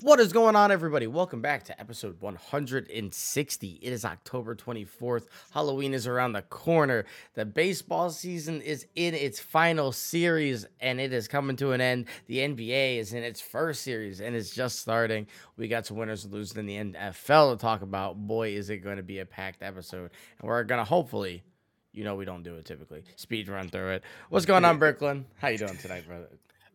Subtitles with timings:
[0.00, 1.06] What is going on, everybody?
[1.06, 3.78] Welcome back to episode 160.
[3.80, 5.26] It is October 24th.
[5.52, 7.04] Halloween is around the corner.
[7.34, 12.06] The baseball season is in its final series and it is coming to an end.
[12.26, 15.28] The NBA is in its first series and it's just starting.
[15.56, 18.16] We got some winners and losers in the NFL to talk about.
[18.16, 20.10] Boy, is it going to be a packed episode.
[20.40, 21.44] And we're going to hopefully,
[21.92, 24.02] you know, we don't do it typically, speed run through it.
[24.28, 25.24] What's going on, Brooklyn?
[25.38, 26.28] How you doing tonight, brother?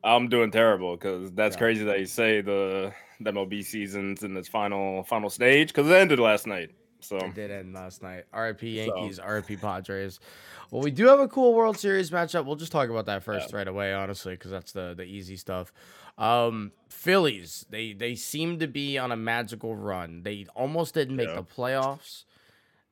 [0.03, 1.59] I'm doing terrible because that's Yeah.
[1.59, 5.93] crazy that you say the the MLB season's in its final final stage because it
[5.93, 6.71] ended last night.
[7.01, 8.25] So It did end last night.
[8.33, 10.19] RIP So- Yankees, RIP Padres.
[10.71, 12.45] Well, we do have a cool World Series matchup.
[12.45, 15.71] We'll just talk about that first right away, honestly, because that's the the easy stuff.
[16.17, 20.23] Um, Phillies, they they seem to be on a magical run.
[20.23, 21.35] They almost didn't make Yeah.
[21.35, 22.25] the playoffs.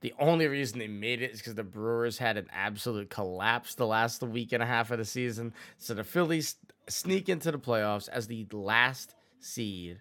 [0.02, 3.88] The only reason they made it is because the Brewers had an absolute collapse the
[3.88, 5.54] last week and a half of the season.
[5.80, 6.56] So the Phillies
[6.90, 10.00] sneak into the playoffs as the last seed.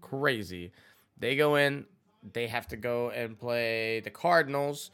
[0.00, 0.72] Crazy.
[1.18, 1.86] They go in,
[2.32, 4.90] they have to go and play the Cardinals.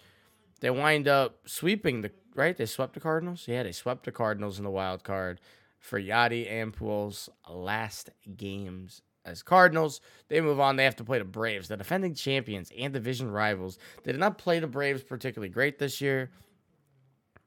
[0.60, 2.56] They wind up sweeping the right.
[2.56, 3.44] They swept the Cardinals.
[3.48, 5.40] Yeah, they swept the Cardinals in the wild card
[5.80, 10.00] for Yadi and Pujols' last games as Cardinals.
[10.28, 10.76] They move on.
[10.76, 13.78] They have to play the Braves, the defending champions and division rivals.
[14.04, 16.30] They did not play the Braves particularly great this year.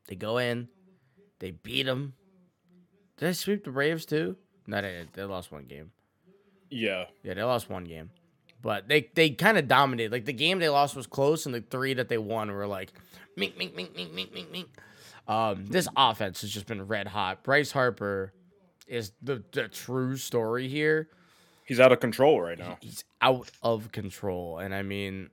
[0.08, 0.67] They go in,
[1.40, 2.14] they beat them.
[3.18, 4.36] Did I sweep the Braves too?
[4.68, 5.06] No, they.
[5.14, 5.92] They lost one game.
[6.70, 8.10] yeah, Yeah, they lost one game,
[8.62, 10.12] but they they kind of dominated.
[10.12, 12.92] Like the game they lost was close, and the three that they won were like,
[13.38, 14.68] mink, mink, mink, mink, mink, mink, mink.
[15.28, 17.44] Um, this offense has just been red hot.
[17.44, 18.32] Bryce Harper
[18.88, 21.10] is the, the true story here.
[21.64, 22.78] he's out of control right now.
[22.82, 25.32] He's out of control, and I mean,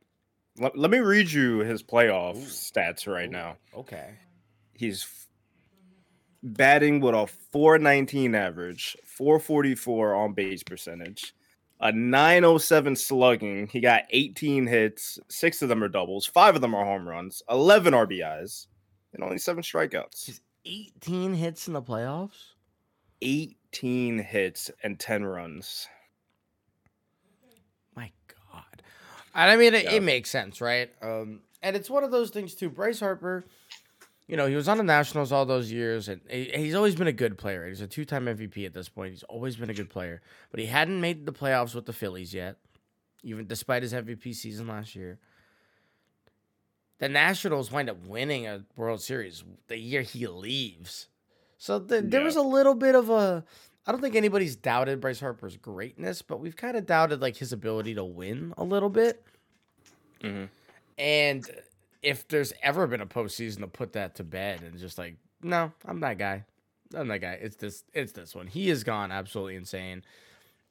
[0.58, 2.46] Let, let me read you his playoff Ooh.
[2.46, 3.56] stats right now.
[3.76, 4.14] okay,
[4.74, 5.26] He's
[6.42, 11.34] batting with a 419 average, 444 on base percentage,
[11.80, 13.66] a 907 slugging.
[13.68, 17.42] He got 18 hits, six of them are doubles, five of them are home runs,
[17.50, 18.66] 11 RBIs,
[19.14, 20.24] and only seven strikeouts.
[20.24, 22.54] he's 18 hits in the playoffs.
[23.20, 25.88] 18 hits and 10 runs.
[27.94, 28.10] My
[28.52, 28.82] God.
[29.34, 29.92] And I mean, it, Yeah.
[29.92, 30.90] it makes sense, right?
[31.02, 32.68] Um, and it's one of those things too.
[32.70, 33.44] Bryce Harper,
[34.32, 37.12] you know, he was on the Nationals all those years, and he's always been a
[37.12, 37.68] good player.
[37.68, 39.10] He's a two-time MVP at this point.
[39.12, 42.32] He's always been a good player, but he hadn't made the playoffs with the Phillies
[42.32, 42.56] yet,
[43.22, 45.18] even despite his MVP season last year.
[46.98, 51.08] The Nationals wind up winning a World Series the year he leaves.
[51.58, 53.44] So th- there was a little bit of a.
[53.86, 57.52] I don't think anybody's doubted Bryce Harper's greatness, but we've kind of doubted like his
[57.52, 59.22] ability to win a little bit.
[60.22, 60.48] Mhm.
[60.96, 61.50] And
[62.02, 65.72] if there's ever been a postseason to put that to bed and just like, no,
[65.84, 66.44] I'm that guy.
[66.94, 67.38] I'm that guy.
[67.40, 67.84] It's this.
[67.94, 68.46] It's this one.
[68.46, 70.02] He has gone absolutely insane.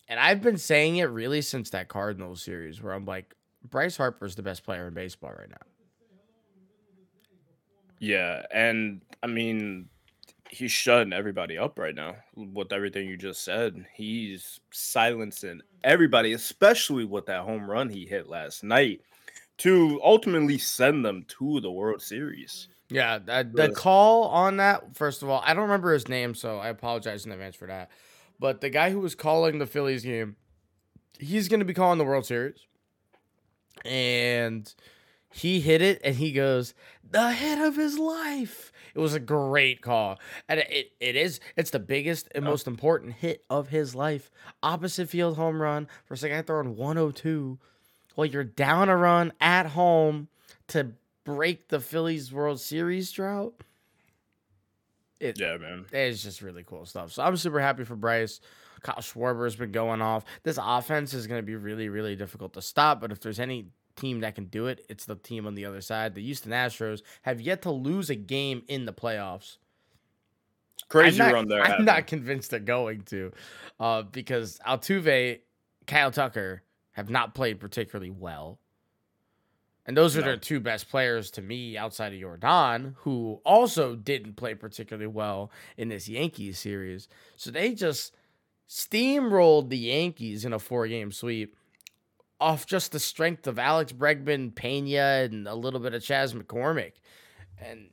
[0.08, 3.34] And I've been saying it really since that Cardinals series, where I'm like,
[3.70, 5.56] Bryce Harper's the best player in baseball right now.
[8.00, 9.88] Yeah, and I mean,
[10.50, 13.86] he's shutting everybody up right now with everything you just said.
[13.94, 19.02] He's silencing everybody, especially with that home run he hit last night
[19.62, 22.68] to ultimately send them to the World Series.
[22.90, 26.58] Yeah, that, the call on that, first of all, I don't remember his name, so
[26.58, 27.92] I apologize in advance for that.
[28.40, 30.36] But the guy who was calling the Phillies game,
[31.20, 32.66] he's going to be calling the World Series.
[33.86, 34.74] And
[35.32, 36.74] he hit it, and he goes,
[37.08, 38.72] the hit of his life.
[38.96, 40.20] It was a great call.
[40.50, 44.32] And it, it, it is, it's the biggest and most important hit of his life.
[44.64, 47.60] Opposite field home run for a guy throwing 102
[48.16, 50.28] while you're down a run at home
[50.68, 50.92] to
[51.24, 53.54] break the Phillies World Series drought.
[55.20, 55.86] It, Yeah, man.
[55.92, 57.12] it's just really cool stuff.
[57.12, 58.40] So I'm super happy for Bryce.
[58.82, 60.26] Kyle Schwarber has been going off.
[60.44, 63.00] This offense is going to be really, really difficult to stop.
[63.00, 65.82] But if there's any team that can do it, it's the team on the other
[65.82, 66.16] side.
[66.16, 69.58] The Houston Astros have yet to lose a game in the playoffs.
[70.90, 71.64] Crazy I'm not, run there.
[71.64, 73.32] I'm not convinced they're going to,
[73.80, 75.40] uh, because Altuve,
[75.86, 78.60] Kyle Tucker have not played particularly well.
[79.86, 80.28] And those are No.
[80.28, 85.52] their two best players to me outside of Yordan, who also didn't play particularly well
[85.76, 87.08] in this Yankees series.
[87.36, 88.16] So they just
[88.70, 91.58] steamrolled the Yankees in a four game sweep
[92.40, 96.94] off just the strength of Alex Bregman, Pena, and a little bit of Chas McCormick.
[97.60, 97.90] And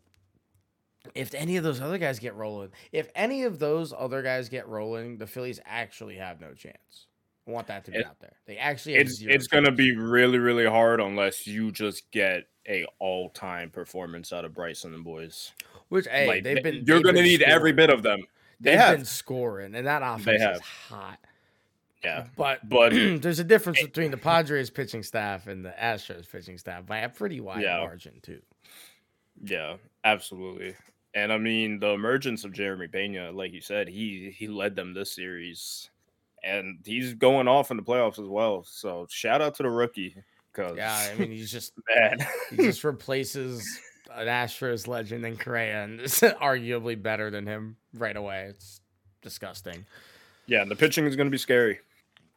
[1.14, 4.68] if any of those other guys get rolling, if any of those other guys get
[4.68, 7.07] rolling, the Phillies actually have no chance.
[7.48, 8.36] Want that to be It- out there.
[8.46, 13.30] They actually It's it's gonna be really really hard unless you just get a all
[13.30, 15.52] time performance out of Bryson and boys.
[15.88, 18.20] which hey, like they've been you're gonna been need every bit of them.
[18.60, 18.96] They They've have.
[18.98, 21.18] been scoring, and that offense is hot.
[22.04, 26.58] Yeah, But but there's a difference between the Padres pitching staff and the Astros pitching
[26.58, 27.78] staff by a pretty wide Yeah.
[27.78, 28.42] margin too.
[29.42, 30.74] yeah, absolutely.
[31.14, 34.92] And I mean, the emergence of Jeremy Pena, like you said, he he led them
[34.92, 35.88] this series,
[36.44, 38.64] and he's going off in the playoffs as well.
[38.64, 40.16] So shout out to the rookie,
[40.52, 43.66] because Yeah, I mean he's just man, he just replaces
[44.14, 48.46] an Astros legend in Correa and is arguably better than him right away.
[48.50, 48.80] It's
[49.22, 49.84] disgusting.
[50.46, 51.80] yeah, and the pitching is going to be scary.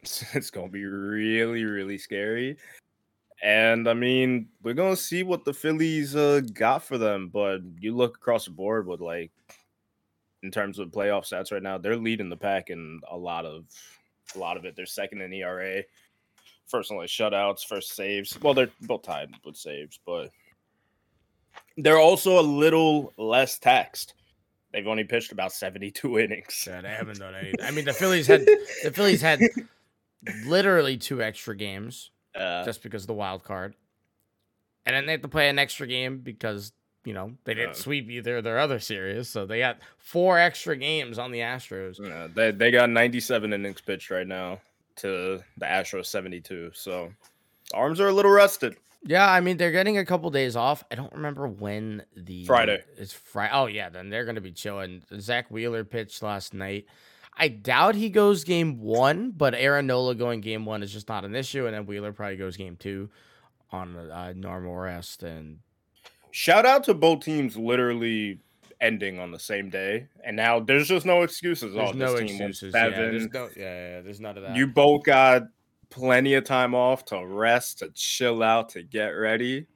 [0.03, 2.57] It's, it's going to be really, really scary.
[3.43, 7.29] And I mean, we're going to see what the Phillies uh, got for them.
[7.31, 9.31] But you look across the board with like,
[10.43, 13.65] in terms of playoff stats right now, they're leading the pack in a lot of,
[14.35, 14.75] a lot of it.
[14.75, 15.83] They're second in ERA,
[16.67, 18.37] first in like shutouts, first saves.
[18.41, 20.31] Well, they're both tied with saves, but
[21.77, 24.13] they're also a little less taxed.
[24.73, 26.65] They've only pitched about seventy-two innings.
[26.67, 27.61] Yeah, they haven't done anything.
[27.61, 28.45] I mean the Phillies had
[28.83, 29.41] the Phillies had
[30.45, 33.75] literally two extra games Uh, just because of the wild card.
[34.85, 36.71] And then they have to play an extra game because,
[37.03, 39.27] you know, they didn't Uh, sweep either of their other series.
[39.29, 41.97] So they got four extra games on the Astros.
[41.99, 44.61] Yeah, they they got 97 innings pitched right now
[44.97, 46.71] to the Astros 72.
[46.73, 47.11] So
[47.73, 48.75] arms are a little rested.
[49.03, 50.83] Yeah, I mean they're getting a couple days off.
[50.91, 52.83] I don't remember when the Friday.
[52.97, 53.51] is Friday.
[53.53, 55.01] Oh yeah, then they're gonna be chilling.
[55.19, 56.85] Zack Wheeler pitched last night.
[57.35, 61.25] I doubt he goes game one, but Aaron Nola going game one is just not
[61.25, 63.09] an issue, and then Wheeler probably goes game two
[63.71, 65.23] on uh, normal rest.
[65.23, 65.59] And
[66.31, 68.39] Shout out to both teams literally
[68.81, 70.07] ending on the same day.
[70.23, 71.73] And now there's just no excuses.
[71.73, 72.73] there's oh, no this team won excuses.
[72.73, 74.55] Yeah, there's no, yeah, yeah, there's none of that.
[74.55, 75.43] you both got
[75.89, 79.67] plenty of time off to rest, to chill out, to get ready.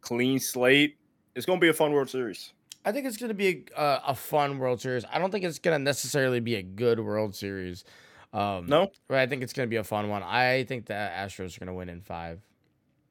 [0.00, 0.96] Clean slate.
[1.34, 2.52] It's going to be a fun World Series.
[2.84, 5.04] I think it's going to be a, uh, a fun World Series.
[5.10, 7.84] I don't think it's going to necessarily be a good World Series.
[8.32, 8.90] Um, No?
[9.08, 10.22] but I think it's going to be a fun one.
[10.22, 12.40] I think the Astros are going to win in five.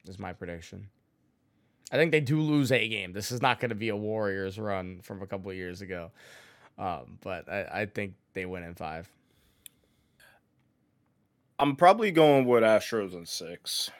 [0.05, 0.89] Is my prediction.
[1.93, 3.13] I think they do lose a game.
[3.13, 6.09] This is not going to be a Warriors run from a couple of years ago.
[6.79, 9.07] Um, but I, I think they win in five.
[11.59, 13.91] I'm probably going with Astros in six.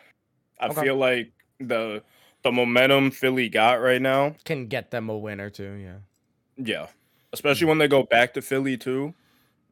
[0.60, 0.82] I Okay.
[0.82, 2.02] feel like the
[2.42, 5.74] the momentum Philly got right now, Can get them a win or two.
[5.74, 5.98] Yeah.
[6.58, 6.88] yeah,
[7.32, 9.14] especially when they go back to Philly too.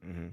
[0.06, 0.28] Mm-hmm.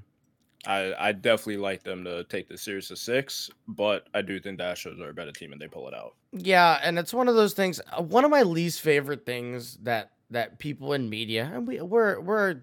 [0.66, 4.58] I I definitely like them to take the series to six, but I do think
[4.58, 6.14] the Astros are a better team and they pull it out.
[6.32, 7.80] Yeah, and it's one of those things.
[7.92, 12.20] Uh, one of my least favorite things that that people in media and we we're
[12.20, 12.56] we're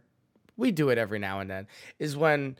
[0.56, 2.58] we do it every now and then is when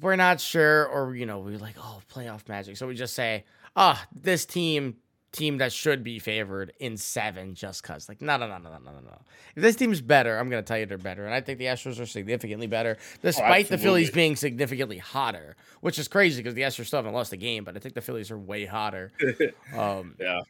[0.00, 3.44] we're not sure or you know we're like oh playoff magic, so we just say
[3.74, 4.96] ah this team
[5.36, 8.08] team that should be favored in seven just because.
[8.08, 9.18] Like, no, no, no, no, no, no, no.
[9.54, 11.24] If this team's better, I'm going to tell you they're better.
[11.24, 14.98] And I think the Astros are significantly better, oh, despite oh, the Phillies being significantly
[14.98, 17.94] hotter, which is crazy because the Astros still haven't lost a game, but I think
[17.94, 19.12] the Phillies are way hotter.
[19.76, 20.40] um, yeah.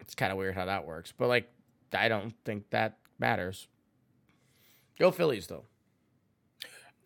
[0.00, 1.12] It's kind of weird how that works.
[1.16, 1.50] But, like,
[1.92, 3.66] I don't think that matters.
[4.98, 5.64] Go Phillies, though.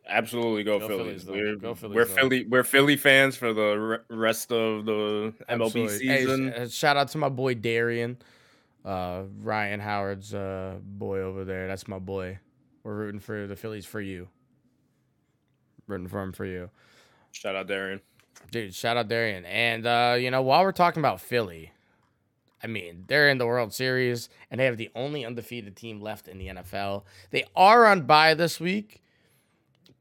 [0.08, 1.22] Absolutely go, Go Phillies.
[1.25, 1.43] Phillies.
[1.43, 2.04] We're, Go Phillies, we're.
[2.06, 3.78] Philly we're Philly fans for the
[4.10, 6.06] re- rest of the MLB Absolutely.
[6.06, 6.52] Hey, season.
[6.52, 8.19] uh, shout out to my boy Darian,
[8.84, 11.69] uh, Ryan Howard's uh, boy over there.
[11.69, 12.38] That's my boy.
[12.82, 14.28] We're rooting for the Phillies for you.
[15.87, 16.70] Rooting for him for you,
[17.32, 18.00] Shout out Darian.
[18.50, 18.75] dude.
[18.75, 19.44] Shout out Darian.
[19.44, 21.70] And uh, you know, while we're talking about Philly,
[22.62, 26.29] I mean, they're in the World Series and they have the only undefeated team left
[26.29, 27.05] in the NFL.
[27.31, 29.03] They are on bye this week,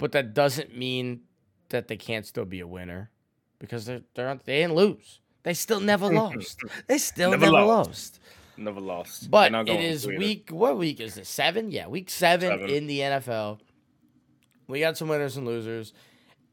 [0.02, 1.22] but that doesn't mean
[1.70, 3.12] that they can't still be a winner
[3.60, 5.20] because they're, they're they didn't lose.
[5.44, 6.60] They still never lost.
[6.88, 7.88] They still Never never, lost.
[7.88, 8.20] lost.
[8.58, 9.32] Never lost.
[9.32, 10.20] But it is to either.
[10.20, 10.50] week.
[10.50, 11.28] What week is it?
[11.28, 11.72] Seven?
[11.72, 12.70] Yeah, week seven, Seven.
[12.70, 13.60] in the NFL.
[14.68, 15.94] We got some winners and losers,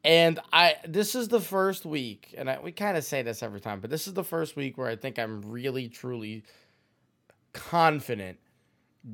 [0.04, 0.76] and I.
[0.86, 3.90] This is the first week, and I, we kind of say this every time, but
[3.90, 6.44] this is the first week where I think I'm really truly
[7.52, 8.38] confident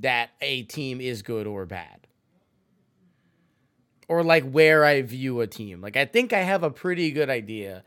[0.01, 2.07] that a team is good or bad,
[4.09, 5.81] or like where I view a team.
[5.81, 7.85] Like I think I have a pretty good idea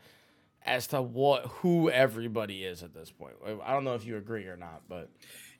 [0.64, 3.34] as to what who everybody is at this point.
[3.64, 5.10] I don't know if you agree or not, but.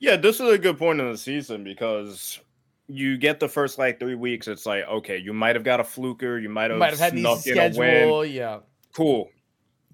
[0.01, 2.39] Yeah, this is a good point in the season because
[2.87, 4.47] you get the first like three weeks.
[4.47, 7.19] It's like okay, you might have got a fluker, you might have, might have had
[7.19, 7.75] snuck in a win.
[7.75, 8.25] schedule.
[8.25, 8.61] Yeah.
[8.95, 9.29] Cool,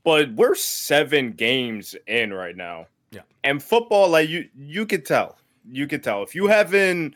[0.05, 2.87] but we're seven games in right now.
[3.11, 3.23] Yeah.
[3.45, 5.39] and football, like you, you could tell,
[5.71, 7.15] you could tell if you haven't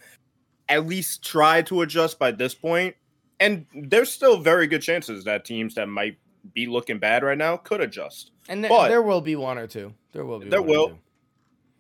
[0.69, 2.95] at least tried to adjust by this point,
[3.41, 6.19] and there's still very good chances that teams that might
[6.55, 8.31] be looking bad right now could adjust.
[8.49, 9.93] And th- there will be one or two.
[10.13, 10.49] There will be.
[10.49, 10.99] There will.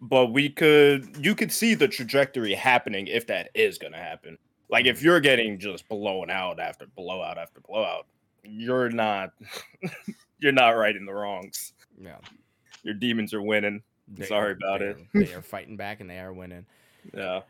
[0.01, 4.39] but we could you could see the trajectory happening if that is going to happen
[4.71, 8.07] like if you're getting just blown out after blowout after blowout
[8.45, 9.33] you're not
[10.39, 11.73] you're not righting the wrongs.
[12.01, 12.19] Yeah.
[12.85, 13.83] Your demons are winning.
[14.07, 14.97] They Sorry are- about they it.
[15.15, 16.67] are- they are fighting back and they are winning.
[17.15, 17.41] Yeah.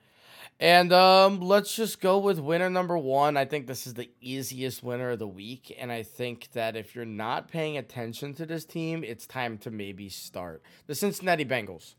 [0.60, 3.36] And um, let's just go with winner number one.
[3.36, 5.74] I think this is the easiest winner of the week.
[5.78, 9.70] And I think that if you're not paying attention to this team, it's time to
[9.70, 10.62] maybe start.
[10.88, 11.94] The Cincinnati Bengals.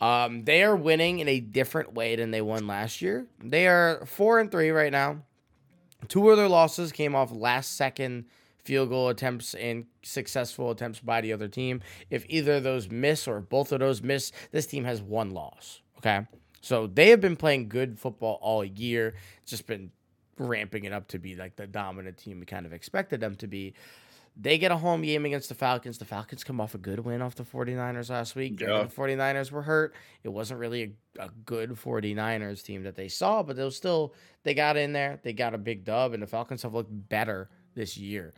[0.00, 3.26] Um, they are winning in a different way than they won last year.
[3.40, 5.22] They are four and three right now.
[6.08, 8.24] Two of their losses came off last second
[8.64, 11.80] field goal attempts and successful attempts by the other team.
[12.10, 15.82] If either of those miss or both of those miss, this team has one loss.
[15.98, 16.26] Okay.
[16.62, 19.14] So they have been playing good football all year.
[19.42, 19.90] It's just been
[20.38, 23.46] ramping it up to be like the dominant team we kind of expected them to
[23.46, 23.74] be.
[24.34, 25.98] They get a home game against the Falcons.
[25.98, 28.60] The Falcons come off a good win off the 49ers last week.
[28.60, 28.84] Yeah.
[28.84, 29.94] The 49ers were hurt.
[30.24, 34.14] It wasn't really a, a good 49ers team that they saw, but they was still
[34.44, 35.20] they got in there.
[35.22, 38.32] They got a big dub, and the Falcons have looked better this year.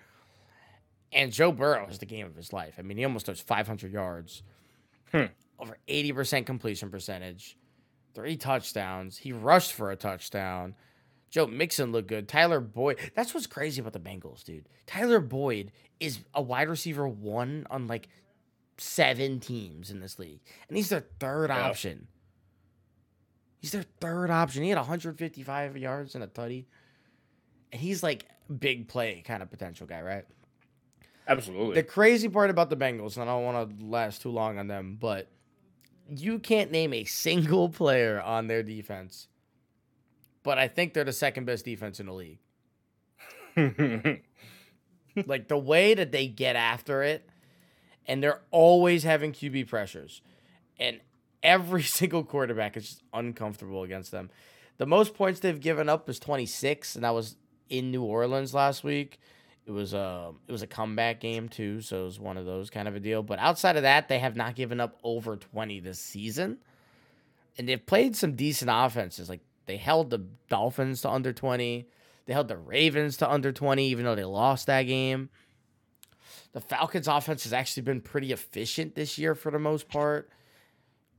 [1.13, 2.75] And Joe Burrow has the game of his life.
[2.79, 4.43] I mean, he almost does 500 yards,
[5.13, 5.27] Hmm.
[5.61, 7.57] over 80% completion percentage,
[8.15, 9.19] three touchdowns.
[9.19, 10.75] He rushed for a touchdown.
[11.31, 12.29] Joe Mixon looked good.
[12.29, 12.99] Tyler Boyd.
[13.15, 14.69] That's what's crazy about the Bengals, dude.
[14.87, 18.09] Tyler Boyd is a wide receiver one on like
[18.79, 21.69] seven teams in this league, and he's their third Yeah.
[21.69, 22.07] option.
[23.61, 24.63] He's their third option.
[24.63, 26.67] He had 155 yards and a tutty,
[27.73, 28.27] and he's like
[28.59, 30.25] big play kind of potential guy, right?
[31.27, 31.75] Absolutely.
[31.77, 34.67] The crazy part about the Bengals, and I don't want to last too long on
[34.67, 35.29] them, but
[36.09, 39.29] you can't name a single player on their defense.
[40.43, 42.39] But I think they're the second best defense in the league.
[45.27, 47.29] like the way that they get after it,
[48.07, 50.21] and they're always having QB pressures,
[50.79, 51.01] and
[51.43, 54.31] every single quarterback is just uncomfortable against them.
[54.77, 57.37] The most points they've given up is 26, and that was
[57.71, 59.21] in New Orleans last week.
[59.67, 62.69] It was a it was a comeback game too, so it was one of those
[62.69, 63.23] kind of a deal.
[63.23, 66.59] But outside of that, they have not given up over 20 this season.
[67.57, 69.29] And they've played some decent offenses.
[69.29, 71.89] Like they held the Dolphins to under 20.
[72.27, 75.31] They held the Ravens to under 20, even though they lost that game.
[76.53, 80.31] The Falcons' offense has actually been pretty efficient this year for the most part.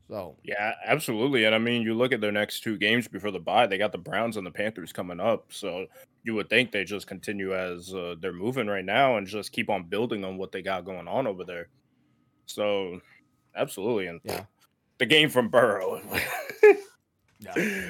[0.08, 1.46] So yeah, absolutely.
[1.46, 3.92] And I mean, you look at their next two games before the bye, they got
[3.92, 5.52] the Browns and the Panthers coming up.
[5.52, 5.88] So
[6.26, 9.70] you would think they just continue as uh, they're moving right now and just keep
[9.70, 11.70] on building on what they got going on over there.
[12.48, 13.00] So
[13.56, 14.08] absolutely.
[14.08, 14.46] And Yeah.
[14.98, 16.02] the game from Burrow.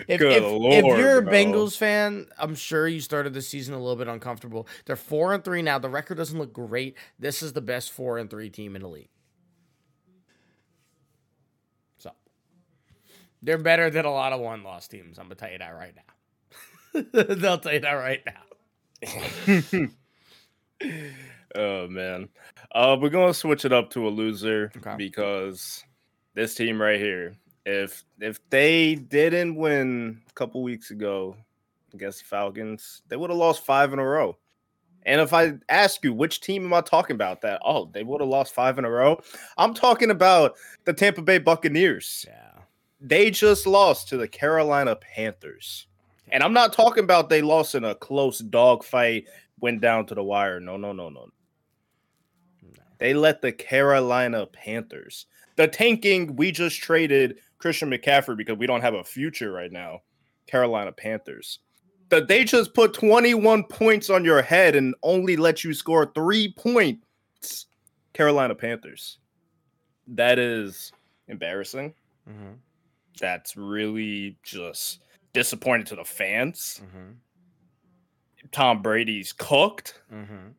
[0.07, 1.31] If, Good if, if you're a bro.
[1.31, 4.67] Bengals fan, I'm sure you started the season a little bit uncomfortable.
[4.85, 5.79] They're four and three now.
[5.79, 6.97] The record doesn't look great.
[7.19, 9.07] This is the best four and three team in the league.
[11.99, 12.11] So
[13.41, 15.17] they're better than a lot of one loss teams.
[15.17, 16.14] I'm gonna tell you that right now.
[17.13, 19.89] They'll tell you that right now.
[21.55, 22.29] oh man.
[22.73, 24.95] Uh we're gonna switch it up to a loser Okay.
[24.97, 25.83] because
[26.33, 27.35] this team right here,
[27.65, 31.35] if if they didn't win a couple weeks ago
[31.93, 34.37] against the Falcons, they would have lost five in a row.
[35.05, 38.21] And if I ask you which team am I talking about that, oh, they would
[38.21, 39.21] have lost five in a row.
[39.57, 42.25] I'm talking about the Tampa Bay Buccaneers.
[42.27, 42.51] Yeah.
[42.99, 45.85] They just lost to the Carolina Panthers.
[46.31, 49.25] And I'm not talking about they lost in a close dog fight,
[49.59, 50.59] went down to the wire.
[50.59, 51.27] No, no, no, no.
[52.97, 58.81] They let the Carolina Panthers, the tanking, we just traded Christian McCaffrey because we don't
[58.81, 60.01] have a future right now.
[60.47, 61.59] Carolina Panthers.
[62.09, 66.53] That they just put 21 points on your head and only let you score three
[66.53, 67.65] points.
[68.13, 69.17] Carolina Panthers.
[70.07, 70.91] That is
[71.27, 71.95] embarrassing.
[72.29, 72.53] Mm-hmm.
[73.19, 75.01] That's really just
[75.35, 76.81] disappointing to the fans.
[76.83, 77.11] Mm-hmm.
[78.51, 80.01] Tom Brady's cooked.
[80.11, 80.49] Mm-hmm.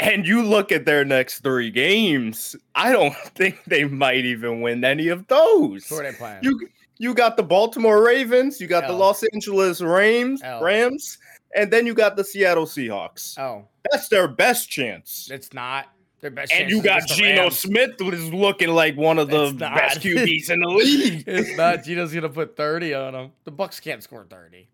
[0.00, 4.84] And you look at their next three games, I don't think they might even win
[4.84, 5.88] any of those.
[5.88, 6.40] Who are they playing?
[6.42, 6.68] You
[7.00, 10.60] you got the Baltimore Ravens, you got the Los Angeles Rams, L.
[10.60, 11.16] Rams,
[11.54, 13.38] and then you got the Seattle Seahawks.
[13.38, 15.28] oh, That's their best chance.
[15.30, 15.86] it's not
[16.20, 16.52] their best.
[16.52, 20.60] And you got Geno Smith, who is looking like one of the best QBs in
[20.60, 21.24] the league.
[21.26, 21.84] it's not.
[21.84, 23.32] Geno's gonna put thirty on them.
[23.44, 24.68] The Bucks can't score thirty.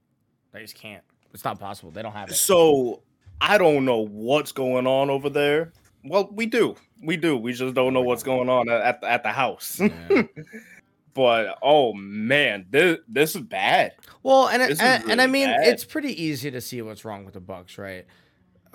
[0.52, 1.02] They just can't.
[1.32, 1.90] It's not possible.
[1.90, 2.34] They don't have it.
[2.34, 3.02] So
[3.40, 5.72] I don't know what's going on over there.
[6.04, 7.36] Well, we do, we do.
[7.36, 9.80] We just don't know what's going on at at the, at the house.
[9.80, 10.22] Yeah.
[11.14, 13.92] but oh man, this this is bad.
[14.22, 15.66] Well, and This is and, and I mean, bad.
[15.68, 18.06] it's pretty easy to see what's wrong with the Bucks, right?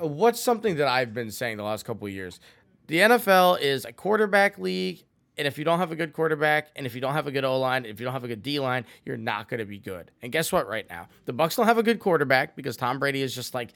[0.01, 2.39] Uh, What's something that I've been saying the last couple of years?
[2.89, 5.03] The NFL is a quarterback league,
[5.37, 7.45] and if you don't have a good quarterback, and if you don't have a good
[7.45, 9.77] O line, if you don't have a good D line, you're not going to be
[9.77, 10.09] good.
[10.23, 10.67] And guess what?
[10.67, 13.73] Right now, the Bucks don't have a good quarterback because Tom Brady is just like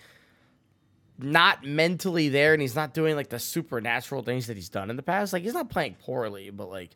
[1.19, 4.95] not mentally there and he's not doing like the supernatural things that he's done in
[4.95, 5.31] the past.
[5.31, 6.89] Like he's not playing poorly, but like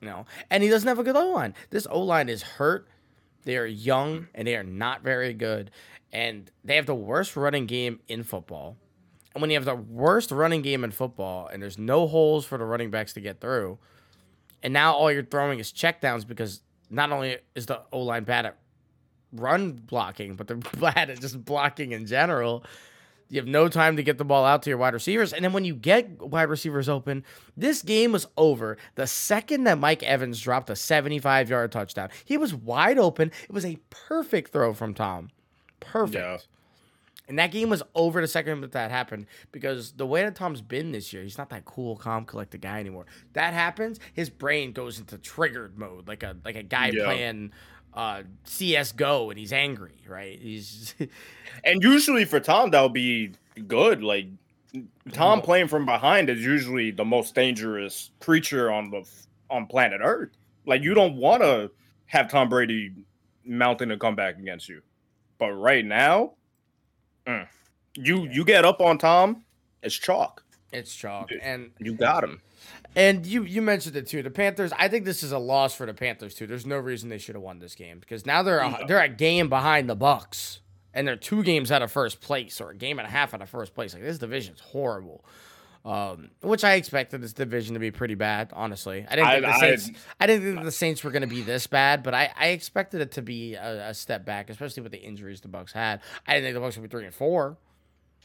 [0.00, 1.54] you know, and he doesn't have a good O line.
[1.70, 2.88] This O line is hurt.
[3.44, 5.70] They are young and they are not very good.
[6.12, 8.76] And they have the worst running game in football.
[9.34, 12.58] And when you have the worst running game in football and there's no holes for
[12.58, 13.78] the running backs to get through,
[14.62, 16.60] and now all you're throwing is checkdowns because
[16.90, 18.56] not only is the O line bad at
[19.32, 22.64] run blocking, but they're bad at just blocking in general.
[23.28, 25.32] You have no time to get the ball out to your wide receivers.
[25.32, 27.24] And then when you get wide receivers open,
[27.56, 32.08] this game was over the second that Mike Evans dropped a 75 yard touchdown.
[32.24, 33.30] He was wide open.
[33.44, 35.30] It was a perfect throw from Tom.
[35.78, 36.16] Perfect.
[36.16, 36.38] Yeah.
[37.30, 40.60] And that game was over the second that that happened because the way that Tom's
[40.60, 43.06] been this year, he's not that cool, calm, collected guy anymore.
[43.34, 47.04] That happens, his brain goes into triggered mode, like a like a guy yeah.
[47.04, 47.52] playing
[47.94, 50.40] uh CS:GO and he's angry, right?
[50.40, 50.96] He's
[51.64, 53.30] and usually for Tom that'll be
[53.68, 54.02] good.
[54.02, 54.26] Like
[55.12, 59.08] Tom playing from behind is usually the most dangerous creature on the
[59.48, 60.30] on planet Earth.
[60.66, 61.70] Like you don't want to
[62.06, 62.90] have Tom Brady
[63.44, 64.82] mounting a comeback against you,
[65.38, 66.32] but right now,
[67.26, 67.46] mm,
[67.94, 69.44] you you get up on Tom,
[69.82, 70.42] it's chalk.
[70.72, 72.40] It's chalk, and you got him.
[72.96, 74.22] And you you mentioned it too.
[74.22, 74.72] The Panthers.
[74.78, 76.46] I think this is a loss for the Panthers too.
[76.46, 79.08] There's no reason they should have won this game because now they're a, they're a
[79.08, 80.60] game behind the Bucks,
[80.92, 83.42] and they're two games out of first place or a game and a half out
[83.42, 83.94] of first place.
[83.94, 85.24] Like this division's horrible.
[85.82, 88.50] Um, which I expected this division to be pretty bad.
[88.52, 90.00] Honestly, I didn't think I, the Saints.
[90.20, 92.48] I, I, didn't think the Saints were going to be this bad, but I, I
[92.48, 96.02] expected it to be a, a, step back, especially with the injuries the Bucks had.
[96.26, 97.56] I didn't think the Bucks would be three and four.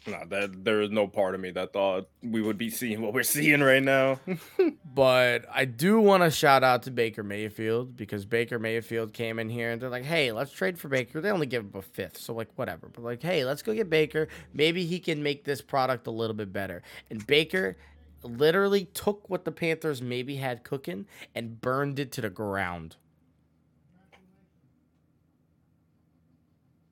[0.07, 3.13] No, that there is no part of me that thought we would be seeing what
[3.13, 4.19] we're seeing right now.
[4.93, 9.49] but I do want to shout out to Baker Mayfield because Baker Mayfield came in
[9.49, 12.17] here and they're like, "Hey, let's trade for Baker." They only give him a fifth,
[12.17, 12.87] so like whatever.
[12.87, 14.27] But like, "Hey, let's go get Baker.
[14.53, 17.75] Maybe he can make this product a little bit better." And Baker
[18.21, 22.95] literally took what the Panthers maybe had cooking and burned it to the ground.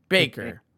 [0.09, 0.61] Baker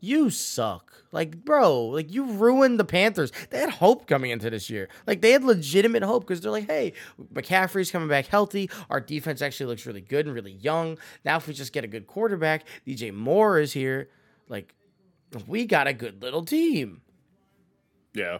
[0.00, 1.04] you suck.
[1.10, 3.32] Like, bro, like you ruined the Panthers.
[3.50, 4.88] They had hope coming into this year.
[5.06, 6.92] Like, they had legitimate hope because they're like, hey,
[7.32, 8.70] McCaffrey's coming back healthy.
[8.90, 10.98] Our defense actually looks really good and really young.
[11.24, 14.10] Now, if we just get a good quarterback, DJ Moore is here.
[14.48, 14.74] Like,
[15.46, 17.00] we got a good little team.
[18.14, 18.38] Yeah.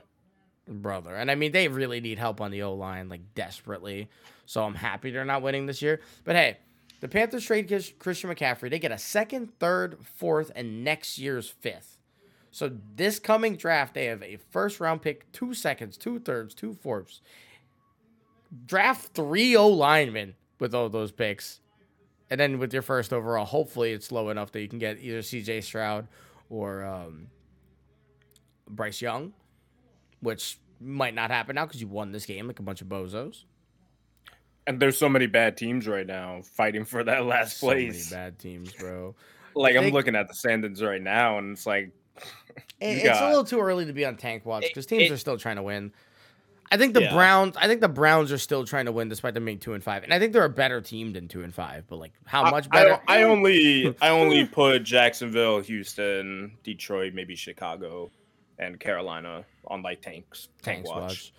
[0.67, 1.15] Brother.
[1.15, 4.11] And I mean, they really need help on the O line, like, desperately.
[4.45, 6.01] So I'm happy they're not winning this year.
[6.25, 6.59] But hey,
[7.01, 8.71] the Panthers trade Christian McCaffrey.
[8.71, 11.97] They get a second, third, fourth, and next year's fifth.
[12.51, 16.75] So this coming draft, they have a first round pick, two seconds, two thirds, two
[16.75, 17.21] fourths.
[18.67, 21.61] Draft three O linemen with all those picks.
[22.31, 25.21] And then with your first overall, hopefully it's low enough that you can get either
[25.21, 26.09] CJ Stroud
[26.51, 27.29] or um,
[28.69, 29.33] Bryce Young,
[30.21, 33.45] which might not happen now because you won this game like a bunch of bozos.
[34.69, 38.11] And there's so many bad teams right now fighting for that last so place.
[38.11, 39.15] many bad teams, bro.
[39.55, 41.91] like I'm looking at the standings right now, and it's like
[42.81, 45.17] it's got, a little too early to be on tank watch because teams it, are
[45.17, 45.91] still trying to win.
[46.71, 47.15] I think the yeah.
[47.15, 47.57] Browns.
[47.57, 50.03] I think the Browns are still trying to win despite them being two and five,
[50.03, 51.85] and I think they're a better team than two and five.
[51.89, 53.01] But like, how much better?
[53.09, 58.11] I, I only I only put Jacksonville, Houston, Detroit, maybe Chicago,
[58.59, 60.49] and Carolina on like tanks.
[60.61, 61.01] Tank watch.
[61.01, 61.33] watch.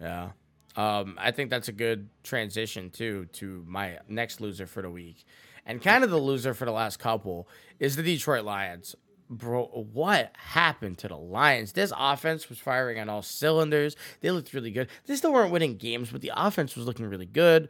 [0.00, 0.30] Yeah.
[0.76, 5.24] Um, I think that's a good transition too to my next loser for the week,
[5.64, 8.96] and kind of the loser for the last couple is the Detroit Lions.
[9.30, 11.72] Bro, what happened to the Lions?
[11.72, 13.96] This offense was firing on all cylinders.
[14.20, 14.88] They looked really good.
[15.06, 17.68] They still weren't winning games, but the offense was looking really good.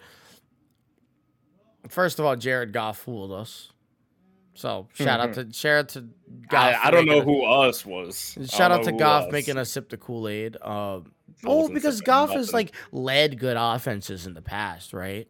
[1.89, 3.71] First of all, Jared Goff fooled us.
[4.55, 5.41] So shout mm-hmm.
[5.41, 6.01] out to shout out to
[6.49, 6.77] Goff.
[6.77, 8.39] I, I don't know a, who us was.
[8.51, 10.57] Shout out to Goff making us sip the Kool Aid.
[10.63, 15.29] Um, well, because Goff has like led good offenses in the past, right?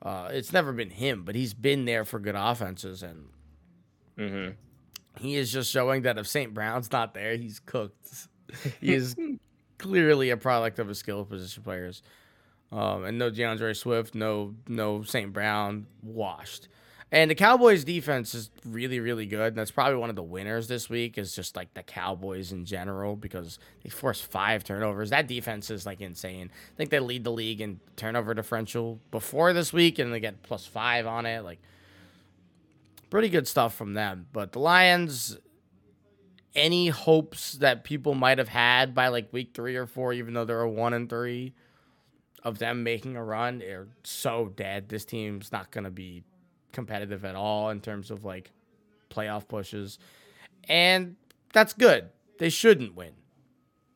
[0.00, 3.28] Uh, it's never been him, but he's been there for good offenses, and
[4.18, 4.52] mm-hmm.
[5.20, 6.52] he is just showing that if St.
[6.52, 8.28] Brown's not there, he's cooked.
[8.80, 9.14] he is
[9.78, 12.02] clearly a product of his skill position players.
[12.72, 15.32] Um, and no DeAndre Swift, no no St.
[15.32, 16.68] Brown, washed.
[17.14, 19.48] And the Cowboys defense is really, really good.
[19.48, 22.64] And that's probably one of the winners this week is just like the Cowboys in
[22.64, 25.10] general because they forced five turnovers.
[25.10, 26.50] That defense is like insane.
[26.50, 30.42] I think they lead the league in turnover differential before this week and they get
[30.42, 31.44] plus five on it.
[31.44, 31.60] Like
[33.10, 34.26] pretty good stuff from them.
[34.32, 35.36] But the Lions,
[36.54, 40.46] any hopes that people might have had by like week three or four, even though
[40.46, 41.52] they're a one and three
[42.42, 44.88] of them making a run, are so dead.
[44.88, 46.24] This team's not gonna be
[46.72, 48.50] competitive at all in terms of like
[49.10, 49.98] playoff pushes.
[50.68, 51.16] And
[51.52, 52.08] that's good.
[52.38, 53.12] They shouldn't win.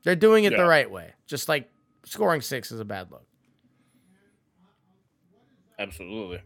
[0.05, 0.59] They're doing it Yeah.
[0.59, 1.13] the right way.
[1.27, 1.71] Just like
[2.05, 3.25] scoring six is a bad look.
[5.79, 6.41] Absolutely.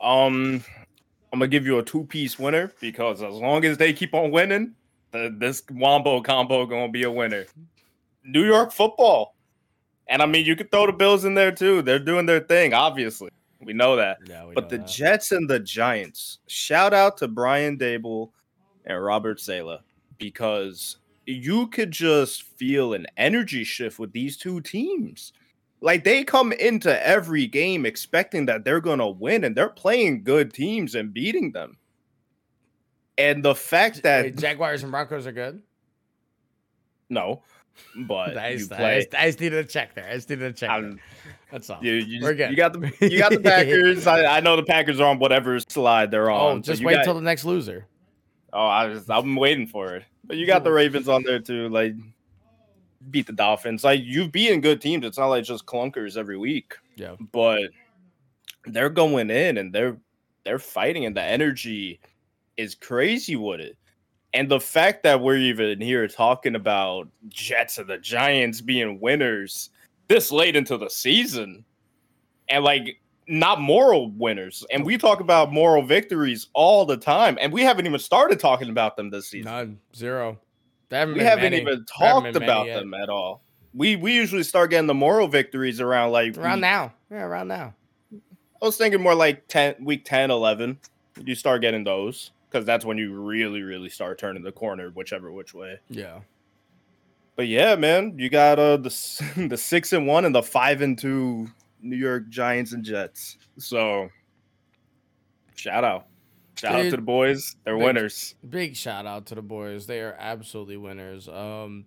[0.00, 0.62] Um,
[1.32, 4.30] I'm gonna give you a two piece winner because as long as they keep on
[4.30, 4.74] winning,
[5.10, 7.46] the, this Wombo combo gonna be a winner.
[8.24, 9.34] New York football,
[10.08, 11.82] and I mean you could throw the Bills in there too.
[11.82, 13.30] They're doing their thing, obviously.
[13.60, 14.18] We know that.
[14.26, 14.86] Yeah, we But know the that.
[14.86, 18.30] Jets and the Giants, shout out to Brian Daboll
[18.84, 19.80] and Robert Saleh
[20.18, 25.32] because you could just feel an energy shift with these two teams.
[25.80, 30.24] Like they come into every game expecting that they're going to win and they're playing
[30.24, 31.76] good teams and beating them.
[33.16, 35.62] And the fact that Wait, Jaguars and Broncos are good.
[37.10, 37.42] no,
[37.96, 40.08] but I just, I, play just, I just needed to check there.
[40.08, 40.98] I just needed to check.
[41.50, 41.82] That's all.
[41.82, 42.50] you, you, We're good.
[42.50, 44.06] you got the you got the Packers.
[44.06, 46.58] I, I know the Packers are on whatever slide they're oh, on.
[46.58, 47.86] oh, just you wait got- till the next loser.
[48.52, 50.04] Oh, I was I'm waiting for it.
[50.24, 51.94] But you got the Ravens on there too, like
[53.10, 53.84] beat the Dolphins.
[53.84, 55.04] Like you've beaten good teams.
[55.04, 56.74] It's not like just clunkers every week.
[56.96, 57.16] Yeah.
[57.32, 57.70] But
[58.66, 59.96] they're going in and they're
[60.44, 62.00] they're fighting and the energy
[62.56, 63.76] is crazy with it.
[64.34, 69.70] And the fact that we're even here talking about Jets and the Giants being winners
[70.08, 71.64] this late into the season
[72.48, 74.64] and like not moral winners.
[74.70, 77.38] And we talk about moral victories all the time.
[77.40, 79.50] And we haven't even started talking about them this season.
[79.50, 79.78] None.
[79.94, 80.38] Zero.
[80.90, 81.60] Haven't we haven't many.
[81.60, 83.42] even There haven't talked about them at all.
[83.74, 86.92] We we usually start getting the moral victories around like Around week- now.
[87.10, 87.74] Yeah, around now.
[88.12, 90.78] I was thinking more like 10 week 10, 11.
[91.24, 95.30] You start getting those because that's when you really, really start turning the corner, whichever
[95.30, 95.78] which way.
[95.88, 96.20] Yeah.
[97.36, 98.90] But yeah, man, you got uh the
[99.48, 101.48] the six and one and the five and two
[101.80, 103.38] New York Giants and Jets.
[103.58, 104.08] So
[105.54, 106.06] shout out.
[106.56, 107.54] Shout out to the boys.
[107.64, 108.34] They're big- winners.
[108.48, 109.86] Big shout out to the boys.
[109.86, 111.28] They are absolutely winners.
[111.28, 111.86] Um,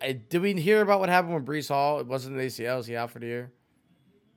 [0.00, 2.00] I, did we hear about what happened with Breece Hall?
[2.00, 2.80] It wasn't an ACL.
[2.80, 3.52] Is he out for the year?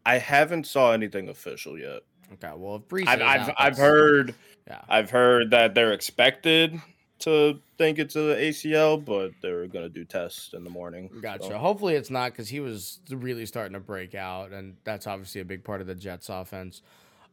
[0.06, 2.02] I haven't saw anything official yet.
[2.34, 2.52] Okay.
[2.56, 4.36] Well, if Breece, I've is I've, I've heard
[4.68, 4.82] Yeah.
[4.90, 6.82] I've heard that they're expected
[7.20, 11.10] to think it's a ACL, but they're gonna do tests in the morning.
[11.22, 11.46] Gotcha.
[11.46, 11.58] so.
[11.58, 15.46] Hopefully it's not because he was really starting to break out, and that's obviously a
[15.46, 16.82] big part of the Jets' offense.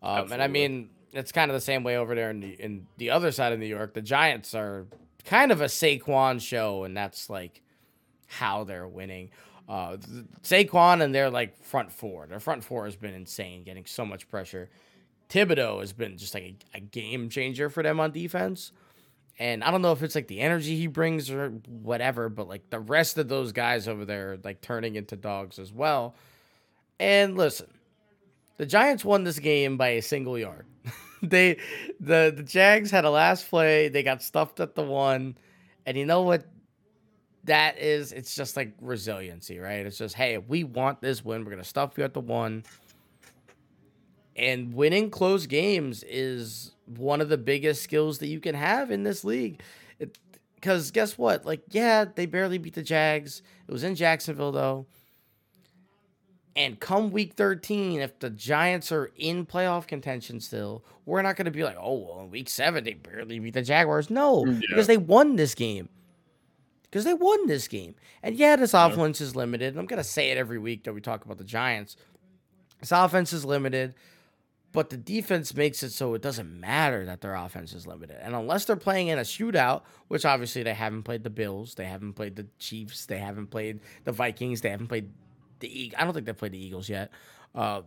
[0.03, 2.87] Um, and I mean, it's kind of the same way over there in the in
[2.99, 3.95] the other side of New York.
[3.95, 4.87] The Giants are
[5.25, 7.62] kind of a Saquon show, and that's like
[8.27, 9.31] how they're winning.
[9.68, 9.97] Uh,
[10.42, 12.27] Saquon and their like front four.
[12.27, 14.71] Their front four has been insane, getting so much pressure.
[15.33, 16.42] Thibodeaux has been just like
[16.75, 18.73] a, a game changer for them on defense.
[19.38, 22.68] And I don't know if it's like the energy he brings or whatever, but like
[22.68, 26.14] the rest of those guys over there, like turning into dogs as well.
[27.01, 27.66] And listen,
[28.59, 30.66] the Giants won this game by a single yard.
[31.23, 31.57] they,
[31.99, 33.88] the the Jags had a last play.
[33.88, 35.37] They got stuffed at the one,
[35.87, 36.45] and you know what?
[37.45, 39.85] That is, it's just like resiliency, right?
[39.85, 42.62] It's just, hey, we want this win, we're gonna stuff you at the one.
[44.37, 49.03] And winning close games is one of the biggest skills that you can have in
[49.03, 49.61] this league.
[50.55, 51.45] Because guess what?
[51.45, 53.42] Like, yeah, they barely beat the Jags.
[53.66, 54.87] It was in Jacksonville, though.
[56.55, 61.47] And come week 13, if the Giants are in playoff contention still, we're not going
[61.47, 64.11] to be like, oh, well, in week seven, they barely beat the Jaguars.
[64.11, 64.66] No, mm, Yeah.
[64.68, 65.88] because they won this game.
[66.83, 67.95] Because they won this game.
[68.23, 69.68] And yeah, this offense is limited.
[69.68, 71.97] And I'm going to say it every week that we talk about the Giants.
[72.81, 73.95] This offense is limited,
[74.72, 78.16] but the defense makes it so it doesn't matter that their offense is limited.
[78.20, 81.85] And unless they're playing in a shootout, which obviously they haven't played the Bills, they
[81.85, 85.11] haven't played the Chiefs, they haven't played the Vikings, they haven't played
[85.61, 86.00] the Eagles.
[86.00, 87.11] I don't think they've played the Eagles yet.
[87.54, 87.82] Uh,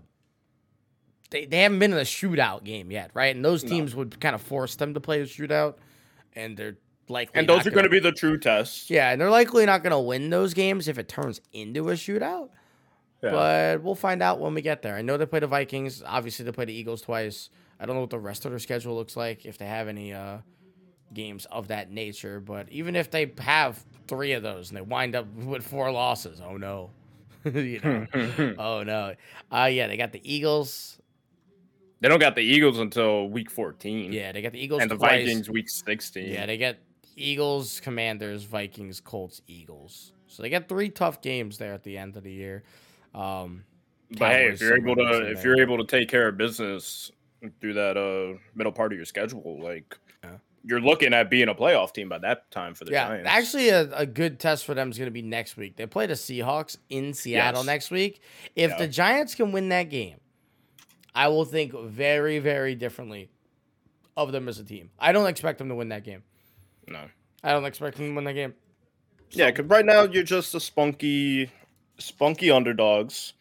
[1.32, 3.36] they, they haven't been in a shootout game yet, right?
[3.36, 3.70] And those No.
[3.70, 5.76] teams would kind of force them to play a shootout,
[6.34, 6.78] and they're
[7.10, 8.90] likely And those are going to be the true tests.
[8.90, 11.94] yeah, and they're likely not going to win those games if it turns into a
[11.94, 12.50] shootout.
[13.26, 13.32] Yeah.
[13.32, 14.96] But we'll find out when we get there.
[14.96, 16.04] I know they play the Vikings.
[16.06, 17.50] Obviously, they play the Eagles twice.
[17.80, 20.14] I don't know what the rest of their schedule looks like if they have any
[20.14, 20.38] uh,
[21.14, 22.40] games of that nature.
[22.40, 26.40] But even if they have three of those and they wind up with four losses,
[26.40, 26.92] oh no,
[27.46, 28.06] you know,
[28.60, 29.16] oh no.
[29.52, 31.00] Uh, yeah, they got the Eagles.
[32.02, 34.14] they don't got the Eagles until week 14.
[34.14, 35.26] Yeah, they got the Eagles and the twice.
[35.26, 36.30] Vikings week 16.
[36.30, 36.78] Yeah, they get
[37.16, 40.12] Eagles, Commanders, Vikings, Colts, Eagles.
[40.28, 42.64] So they get three tough games there at the end of the year.
[43.16, 43.64] Um,
[44.18, 47.12] but hey, if you're able to if you're able to take care of business
[47.62, 50.38] through that uh middle part of your schedule, like Yeah.
[50.64, 53.30] you're looking at being a playoff team by that time for the yeah, Giants.
[53.30, 55.76] actually, a, a good test for them is going to be next week.
[55.78, 57.66] They play the Seahawks in Seattle Yes.
[57.66, 58.22] next week.
[58.56, 58.78] If Yeah.
[58.78, 60.18] the Giants can win that game,
[61.14, 63.30] I will think very, very differently
[64.18, 64.90] of them as a team.
[65.00, 66.24] I don't expect them to win that game.
[66.88, 67.06] No.
[67.44, 68.54] I don't expect them to win that game.
[69.32, 71.52] Yeah, because right now you're just a spunky,
[71.98, 73.34] spunky underdogs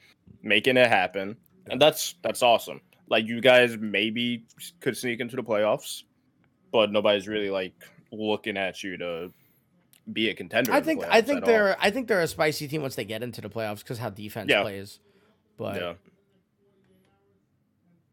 [0.42, 1.36] making it happen,
[1.70, 2.80] and that's that's awesome.
[3.08, 4.44] Like you guys maybe
[4.80, 6.04] could sneak into the playoffs,
[6.72, 7.74] but nobody's really like
[8.12, 9.30] looking at you to
[10.12, 10.72] be a contender.
[10.72, 13.40] I think I think they're I think they're a spicy team once they get into
[13.40, 14.62] the playoffs because how defense Yeah.
[14.62, 15.00] plays.
[15.56, 15.94] But yeah.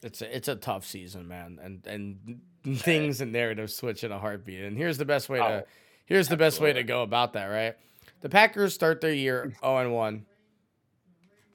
[0.04, 4.20] it's a, it's a tough season, man, and and things and narratives switch in a
[4.20, 4.64] heartbeat.
[4.64, 5.64] And here's the best way to Oh,
[6.06, 7.76] here's the best way to go about that, right?
[8.22, 10.26] The Packers start their year 0 and 1.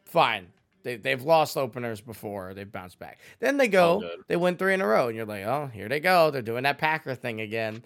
[0.07, 0.47] Fine.
[0.83, 2.55] They, they've lost openers before.
[2.55, 3.19] They've bounced back.
[3.41, 5.09] Then they go, Oh, they win three in a row.
[5.09, 6.31] And you're like, oh, here they go.
[6.31, 7.83] They're doing that Packer thing again.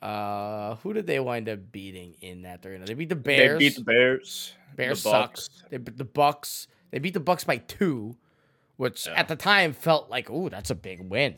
[0.00, 2.76] Uh, who did they wind up beating in that three?
[2.78, 3.58] They beat the Bears.
[3.58, 4.52] They beat the Bears.
[4.76, 5.48] Bears the sucks.
[5.48, 5.62] Bucks.
[5.70, 6.68] They beat the Bucks.
[6.90, 8.16] They beat the Bucks by two,
[8.76, 9.14] which Yeah.
[9.14, 11.36] at the time felt like, ooh, that's a big win.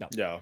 [0.00, 0.08] No.
[0.12, 0.38] Yeah.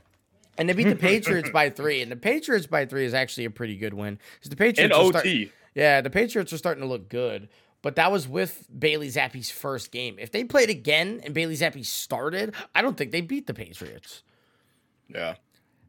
[0.56, 3.50] And they beat the Patriots by three, and the Patriots by three is actually a
[3.50, 5.10] pretty good win because the Patriots, are OT.
[5.10, 7.48] start- yeah, the Patriots are starting to look good.
[7.86, 10.16] But that was with Bailey Zappe's first game.
[10.18, 14.24] If they played again and Bailey Zappi started, I don't think they beat the Patriots.
[15.06, 15.36] Yeah.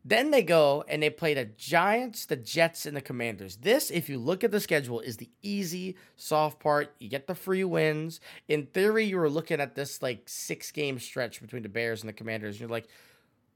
[0.06, 3.56] Then they go and they play the Giants, the Jets, and the Commanders.
[3.56, 6.94] This, if you look at the schedule, is the easy, soft part.
[7.00, 8.20] You get the free wins.
[8.48, 12.10] In theory, you were looking at this like six game stretch between the Bears and
[12.10, 12.58] the Commanders.
[12.58, 12.90] And you're like,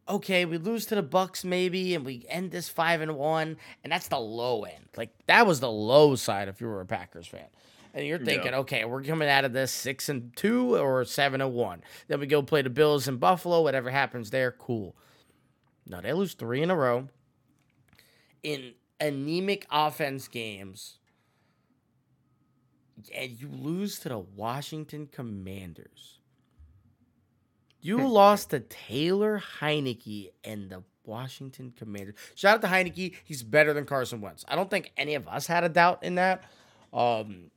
[0.10, 3.94] okay, we lose to the Bucks maybe, and we end this five and one, and
[3.94, 4.90] that's the low end.
[4.98, 7.46] Like that was the low side if you were a Packers fan.
[7.94, 8.60] And you're thinking, Yeah.
[8.60, 11.84] okay, we're coming out of this six and two or seven and one.
[12.08, 13.62] Then we go play the Bills in Buffalo.
[13.62, 14.96] Whatever happens there, cool.
[15.86, 17.10] No, they lose three in a row
[18.44, 21.00] in anemic offense games.
[23.16, 26.20] And you lose to the Washington Commanders.
[27.82, 32.14] You lost to Taylor Heinicke and the Washington Commanders.
[32.36, 33.16] Shout out to Heinicke.
[33.24, 34.46] He's better than Carson Wentz.
[34.48, 36.44] I don't think any of us had a doubt in that.
[36.94, 37.50] Um,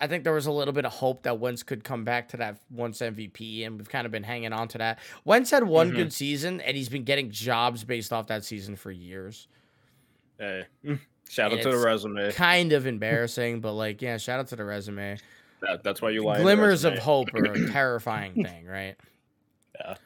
[0.00, 2.36] I think there was a little bit of hope that Wentz could come back to
[2.36, 4.98] that once MVP, and we've kind of been hanging on to that.
[5.24, 5.96] Wentz had one Mhm.
[5.96, 9.48] good season, and he's been getting jobs based off that season for years.
[10.38, 10.66] Hey.
[11.28, 12.32] Shout And out to the resume.
[12.32, 15.18] Kind of embarrassing, but like, yeah, shout out to the resume.
[15.60, 18.94] That, that's why you in Glimmers of hope are a terrifying thing, right?
[19.80, 19.96] Yeah.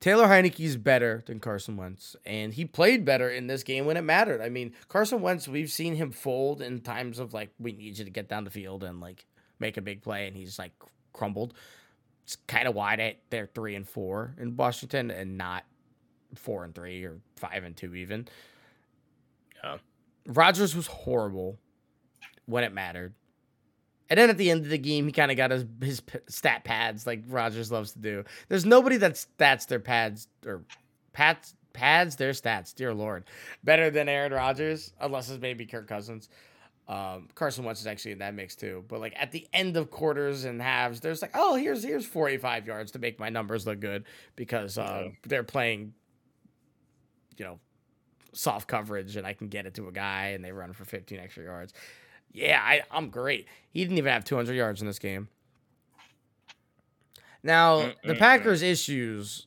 [0.00, 4.00] Taylor Heinicke's better than Carson Wentz, and he played better in this game when it
[4.02, 4.40] mattered.
[4.40, 8.04] I mean, Carson Wentz, we've seen him fold in times of like, we need you
[8.04, 9.26] to get down the field and like
[9.62, 10.72] make a big play, and he's like
[11.14, 11.54] crumbled.
[12.24, 15.64] It's kind of why they, they're three and four in Washington and not
[16.34, 18.28] four and three or five and two, even.
[19.64, 19.78] Yeah.
[20.26, 21.58] Rodgers was horrible
[22.46, 23.14] when it mattered.
[24.10, 26.64] And then at the end of the game, he kind of got his his stat
[26.64, 28.24] pads like Rodgers loves to do.
[28.48, 30.62] There's nobody that stats their pads or
[31.14, 33.24] pats pads their stats, dear lord,
[33.64, 36.28] better than Aaron Rodgers, unless it's maybe Kirk Cousins.
[36.88, 38.84] Um, Carson Wentz is actually in that mix too.
[38.88, 42.66] But like at the end of quarters and halves, there's like, oh, here's here's 45
[42.66, 44.04] yards to make my numbers look good
[44.36, 45.12] because uh, Yeah.
[45.26, 45.94] they're playing,
[47.38, 47.60] you know,
[48.32, 51.18] soft coverage and I can get it to a guy and they run for 15
[51.18, 51.72] extra yards.
[52.32, 53.46] Yeah, I, I'm great.
[53.70, 55.28] He didn't even have 200 yards in this game.
[57.42, 58.14] Now, the.
[58.14, 59.46] Packers' issues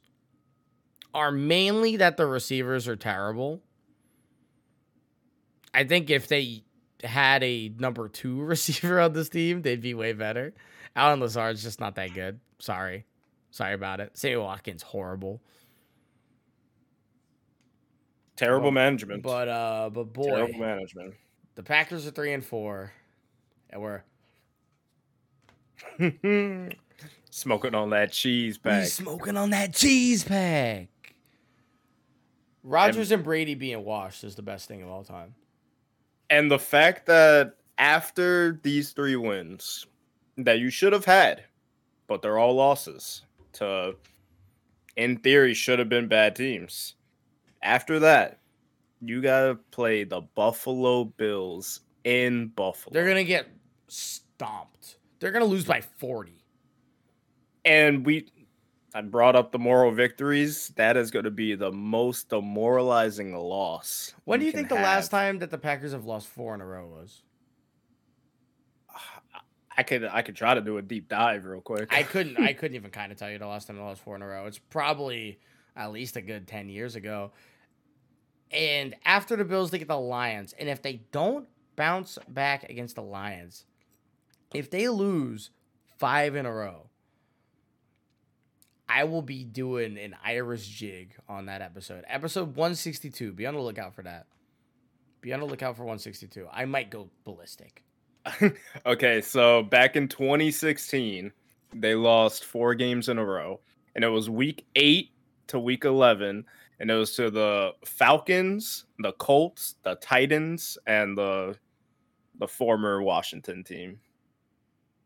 [1.13, 3.61] are mainly that the receivers are terrible.
[5.73, 6.64] I think if they
[7.05, 10.53] had a number two receiver on this team, they'd be way better.
[10.95, 12.39] Allen Lazard's just not that good.
[12.59, 13.05] Sorry.
[13.51, 14.17] Sorry about it.
[14.17, 15.41] Sammy Watkins, horrible.
[18.35, 19.23] Terrible But- management.
[19.23, 21.13] But uh but boy, Terrible management.
[21.55, 22.91] the Packers are three and four.
[23.69, 24.03] And we're
[27.29, 28.87] Smoking on that cheese we bag.
[28.87, 30.87] smoking on that cheese pack.
[32.63, 35.35] Rodgers and Brady being washed is the best thing of all time.
[36.35, 39.87] And the fact that after these three wins
[40.35, 41.45] that you should have had,
[42.07, 43.95] but they're all losses to,
[44.97, 46.95] in theory, should have been bad teams.
[47.61, 48.39] After that,
[48.99, 52.93] you got to play the Buffalo Bills in Buffalo.
[52.93, 53.47] They're gonna get
[53.87, 54.97] stomped.
[55.19, 56.43] They're gonna lose by 40.
[57.63, 58.29] and we
[58.95, 60.69] I brought up the moral victories.
[60.77, 64.13] That is going to be the most demoralizing loss.
[64.23, 66.65] When do you think the last time that the Packers have lost four in a
[66.65, 67.21] row was?
[69.77, 71.93] I could I could try to do a deep dive real quick.
[71.93, 74.15] I couldn't I couldn't even kind of tell you the last time they lost four
[74.15, 74.45] in a row.
[74.45, 75.41] It's probably
[75.75, 77.33] at least a good 10 years ago.
[78.49, 80.53] And after the Bills, they get the Lions.
[80.57, 83.65] And if they don't bounce back against the Lions,
[84.53, 85.49] if they lose
[85.97, 86.87] five in a row,
[88.87, 92.03] I will be doing an Irish jig on that episode.
[92.07, 93.33] Episode 162.
[93.33, 94.27] Be on the lookout for that.
[95.21, 96.47] Be on the lookout for 162.
[96.51, 97.83] I might go ballistic.
[98.85, 101.31] okay, so back in 2016,
[101.73, 103.59] they lost four games in a row,
[103.95, 105.11] and it was week eight
[105.47, 106.45] to week 11,
[106.79, 111.57] and it was to the Falcons, the Colts, the Titans, and the
[112.37, 113.99] the former Washington team.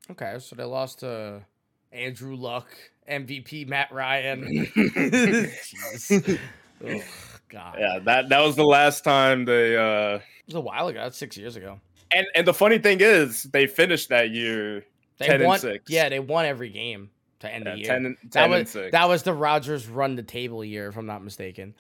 [0.10, 1.46] Okay, so they lost to
[1.92, 2.68] Andrew Luck,
[3.10, 4.68] MVP Matt Ryan.
[6.86, 7.02] oh,
[7.50, 7.78] God.
[7.80, 9.76] Yeah, that that was the last time they.
[9.76, 11.00] uh It was a while ago.
[11.00, 11.80] That's six years ago.
[12.14, 14.86] And and the funny thing is, they finished that year
[15.20, 15.90] they 10 won, and six.
[15.90, 17.88] Yeah, they won every game to end yeah, the year.
[17.88, 18.92] 10, 10 that was, and six.
[18.92, 21.76] That was the Rodgers run the table year, if I'm not mistaken.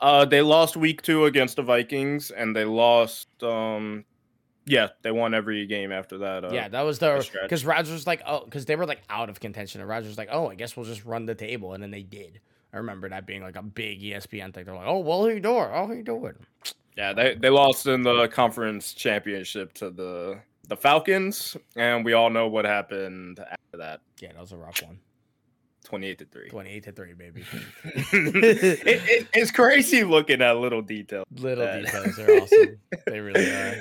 [0.00, 3.28] Uh, they lost week two against the Vikings, and they lost.
[3.42, 4.04] Um,
[4.66, 6.44] yeah, they won every game after that.
[6.44, 9.28] Uh, yeah, that was the because Rodgers was like, oh, because they were like out
[9.28, 11.82] of contention, and Rodgers was like, oh, I guess we'll just run the table, and
[11.82, 12.40] then they did.
[12.72, 14.64] I remember that being like a big ESPN thing.
[14.64, 15.68] They're like, oh, well, how you doing?
[15.72, 16.34] Oh, how you doing?
[16.96, 22.30] Yeah, they they lost in the conference championship to the the Falcons, and we all
[22.30, 24.00] know what happened after that.
[24.20, 24.98] Yeah, that was a rough one.
[25.84, 26.48] 28 to 3.
[26.50, 27.44] 28 to 3, baby.
[27.84, 31.24] it, it, it's crazy looking at little details.
[31.36, 32.78] Little details are awesome.
[33.06, 33.80] They really are.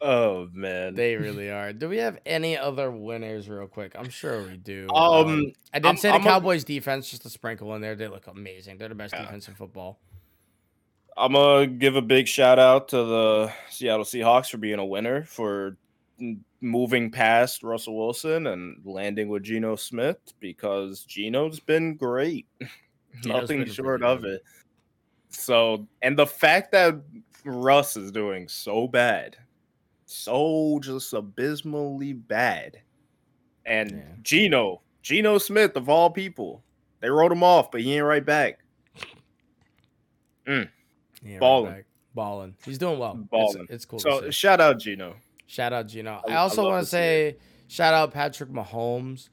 [0.00, 1.72] Oh man, they really are.
[1.72, 3.92] Do we have any other winners, real quick?
[3.98, 4.86] I'm sure we do.
[4.94, 6.66] Um, um I did I'm, say the I'm Cowboys' a...
[6.66, 7.96] defense just to sprinkle in there.
[7.96, 8.78] They look amazing.
[8.78, 9.22] They're the best yeah.
[9.22, 9.98] defense in football.
[11.16, 15.24] I'm gonna give a big shout out to the Seattle Seahawks for being a winner
[15.24, 15.76] for
[16.60, 22.46] moving past Russell Wilson and landing with Geno Smith because Geno's been great.
[23.24, 24.42] Nothing been short of it.
[25.30, 27.00] So, and the fact that
[27.44, 29.36] Russ is doing so bad,
[30.10, 32.80] so just abysmally bad,
[33.66, 34.02] and yeah.
[34.22, 36.62] Geno, Geno Smith of all people,
[37.00, 38.60] they wrote him off, but he ain't right back.
[40.46, 40.68] Mm.
[41.38, 41.72] Balling.
[41.72, 42.54] Right Balling.
[42.64, 43.14] He's doing well.
[43.14, 43.62] Balling.
[43.62, 43.98] It's, it's cool.
[43.98, 45.16] So shout out Geno.
[45.46, 46.20] Shout out Geno.
[46.26, 47.36] I, I also want to say
[47.68, 49.28] shout out Patrick Mahomes.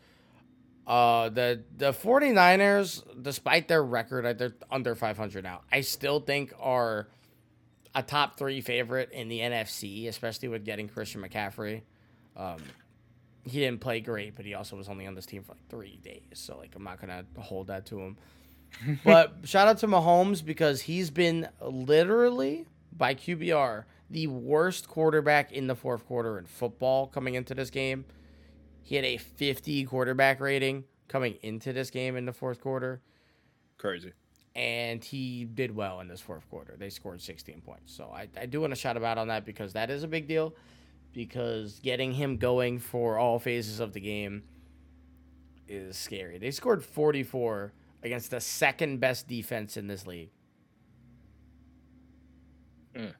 [0.85, 5.61] Uh, the the 49ers, despite their record, they're under 500 now.
[5.71, 7.07] I still think are
[7.95, 11.81] a top three favorite in the NFC, especially with getting Christian McCaffrey.
[12.35, 12.57] Um,
[13.43, 15.99] he didn't play great, but he also was only on this team for like three
[16.03, 18.17] days, so like I'm not gonna hold that to him.
[19.05, 25.67] but shout out to Mahomes because he's been literally by QBR the worst quarterback in
[25.67, 28.05] the fourth quarter in football coming into this game.
[28.83, 33.01] He had a 50 quarterback rating coming into this game in the fourth quarter.
[33.77, 34.13] Crazy.
[34.55, 36.75] And he did well in this fourth quarter.
[36.77, 37.93] They scored 16 points.
[37.93, 40.07] So I, I do want to shout him out on that because that is a
[40.07, 40.53] big deal.
[41.11, 44.43] Because getting him going for all phases of the game
[45.67, 46.37] is scary.
[46.37, 50.29] They scored 44 against the second best defense in this league.
[52.95, 53.13] Mm.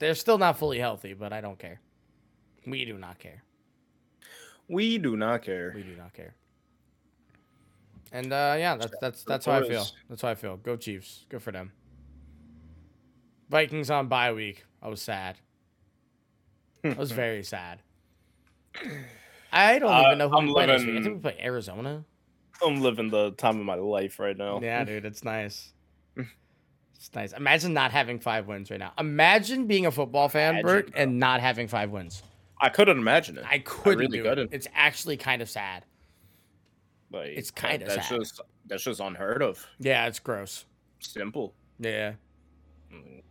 [0.00, 1.80] They're still not fully healthy, but I don't care.
[2.66, 3.42] We do not care.
[4.68, 5.72] We do not care.
[5.74, 6.34] We do not care.
[8.12, 9.86] And uh, yeah, that's that's that's how I feel.
[10.08, 10.58] That's how I feel.
[10.58, 11.24] Go Chiefs.
[11.30, 11.72] Good for them.
[13.48, 14.64] Vikings on bye week.
[14.82, 15.38] I was sad.
[16.84, 17.80] I was very sad.
[19.52, 22.04] I don't uh, even know who I'm we play living, I think we play Arizona.
[22.64, 24.60] I'm living the time of my life right now.
[24.62, 25.72] Yeah, dude, it's nice.
[26.16, 27.32] It's nice.
[27.32, 28.92] Imagine not having five wins right now.
[28.98, 32.22] Imagine being a football fan, Imagine, Bert, and not having five wins.
[32.60, 33.44] I couldn't imagine it.
[33.48, 34.52] I couldn't I really do couldn't.
[34.52, 34.56] it.
[34.56, 35.84] It's actually kind of sad.
[37.12, 38.20] Like it's kind of that's sad.
[38.20, 39.64] just that's just unheard of.
[39.78, 40.64] Yeah, it's gross.
[41.00, 41.52] Simple.
[41.78, 42.12] Yeah.
[42.92, 43.22] Mm.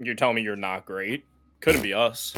[0.00, 1.24] You're telling me you're not great?
[1.60, 2.34] Couldn't be us.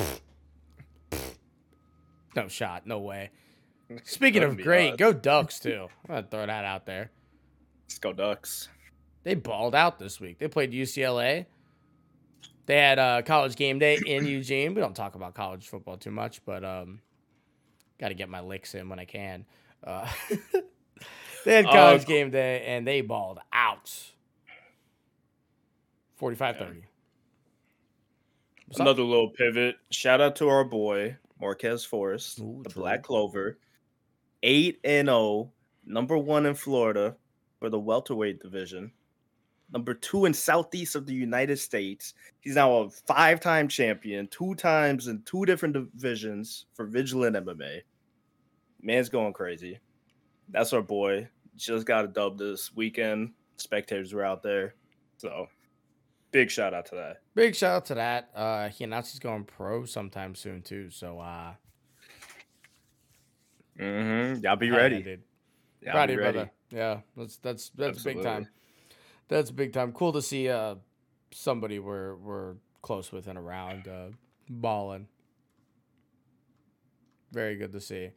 [2.37, 2.87] no shot.
[2.87, 3.31] No way.
[4.05, 4.97] Speaking of great, us.
[4.97, 5.89] go Ducks too.
[6.09, 7.11] I'm gonna throw that out there.
[7.85, 8.69] Let's go Ducks.
[9.23, 10.39] They balled out this week.
[10.39, 11.47] They played UCLA.
[12.67, 14.75] They had uh, college game day in Eugene.
[14.75, 17.01] We don't talk about college football too much, but um,
[17.99, 19.45] got to get my licks in when I can.
[19.83, 20.09] Uh,
[21.45, 23.93] they had college uh, game day and they balled out.
[26.17, 26.83] 45 30.
[28.79, 29.77] Another little pivot.
[29.91, 32.83] Shout out to our boy, Marquez Forrest, Ooh, the true.
[32.83, 33.59] Black Clover.
[34.43, 35.53] 8 and 0,
[35.85, 37.17] number one in Florida
[37.59, 38.93] for the welterweight division
[39.73, 42.15] number two in Southeast of the United States.
[42.41, 47.83] He's now a five time champion, two times in two different divisions for Vigilant MMA.
[48.83, 49.79] Man's going crazy.
[50.49, 51.29] That's our boy.
[51.57, 53.33] Just got a dub this weekend.
[53.57, 54.75] Spectators were out there.
[55.19, 55.49] So
[56.33, 57.19] big shout out to that.
[57.35, 58.31] Big shout out to that.
[58.35, 60.91] Uh he announced he's going pro sometime soon too.
[60.91, 61.55] So uh
[63.79, 64.45] Mm-hmm.
[64.45, 65.19] Y'all be ready.
[65.81, 66.51] Y'all Proud of you, brother.
[66.71, 68.23] Yeah, that's that's that's Absolutely.
[68.23, 68.49] big time.
[69.29, 69.93] That's big time.
[69.93, 70.75] Cool to see uh
[71.33, 74.09] somebody we're we're close with and around uh
[74.49, 75.09] balling.
[77.33, 78.11] Very good to see.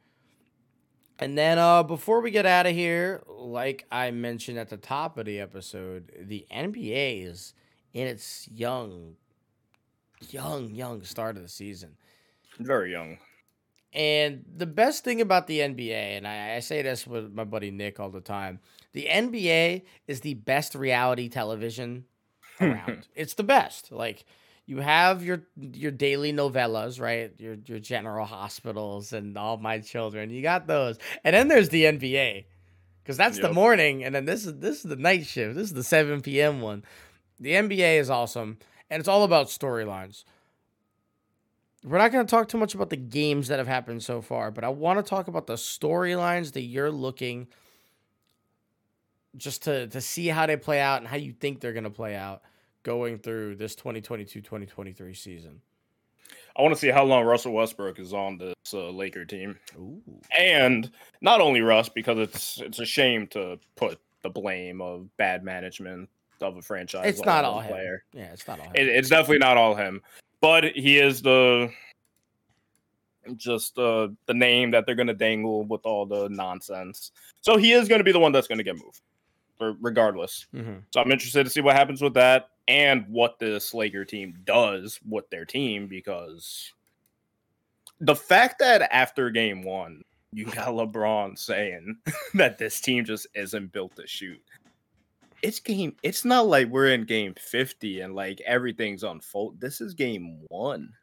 [1.19, 5.17] And then uh before we get out of here, like I mentioned at the top
[5.17, 7.53] of the episode, the NBA is
[7.93, 9.15] in its young
[10.29, 11.97] young young start of the season.
[12.59, 13.17] Very young.
[13.93, 17.69] And the best thing about the NBA, and I, I, say this with my buddy
[17.69, 18.59] Nick all the time,
[18.93, 22.05] the NBA is the best reality television
[22.59, 23.07] around.
[23.15, 23.91] it's the best.
[23.91, 24.25] Like
[24.65, 27.31] you have your your daily novellas, right?
[27.37, 30.29] Your your General Hospitals and All My Children.
[30.29, 32.45] You got those, and then there's the NBA,
[33.03, 33.47] because that's yep.
[33.47, 35.55] the morning, and then this is this is the night shift.
[35.55, 36.61] This is the seven p.m.
[36.61, 36.83] one.
[37.39, 38.57] The NBA is awesome,
[38.89, 40.23] and it's all about storylines
[41.83, 44.51] we're not going to talk too much about the games that have happened so far,
[44.51, 47.47] but I want to talk about the storylines that you're looking
[49.35, 51.89] just to to see how they play out and how you think they're going to
[51.89, 52.43] play out
[52.83, 55.61] going through this 2022-2023 season.
[56.55, 59.57] I want to see how long Russell Westbrook is on this uh, Laker team.
[59.77, 60.01] Ooh.
[60.37, 65.43] And not only Russ because it's it's a shame to put the blame of bad
[65.43, 66.09] management
[66.41, 67.05] of a franchise.
[67.07, 68.03] It's not all player.
[68.11, 68.19] him.
[68.21, 68.75] Yeah, it's not all him.
[68.75, 70.01] It, it's definitely not all him
[70.43, 71.71] but he is the
[73.37, 77.13] just uh, the name that they're going to dangle with all the nonsense.
[77.39, 78.99] So he is going to be the one that's going to get moved,
[79.79, 80.47] regardless.
[80.53, 80.79] Mm-hmm.
[80.93, 84.99] So I'm interested to see what happens with that and what this Laker team does
[85.07, 86.71] with their team because
[87.99, 90.01] the fact that after game one
[90.31, 91.97] you got LeBron saying
[92.33, 94.41] that this team just isn't built to shoot
[95.43, 95.95] it's game.
[96.01, 99.59] It's not like we're in game 50 and like everything's unfold.
[99.59, 100.93] This is game one.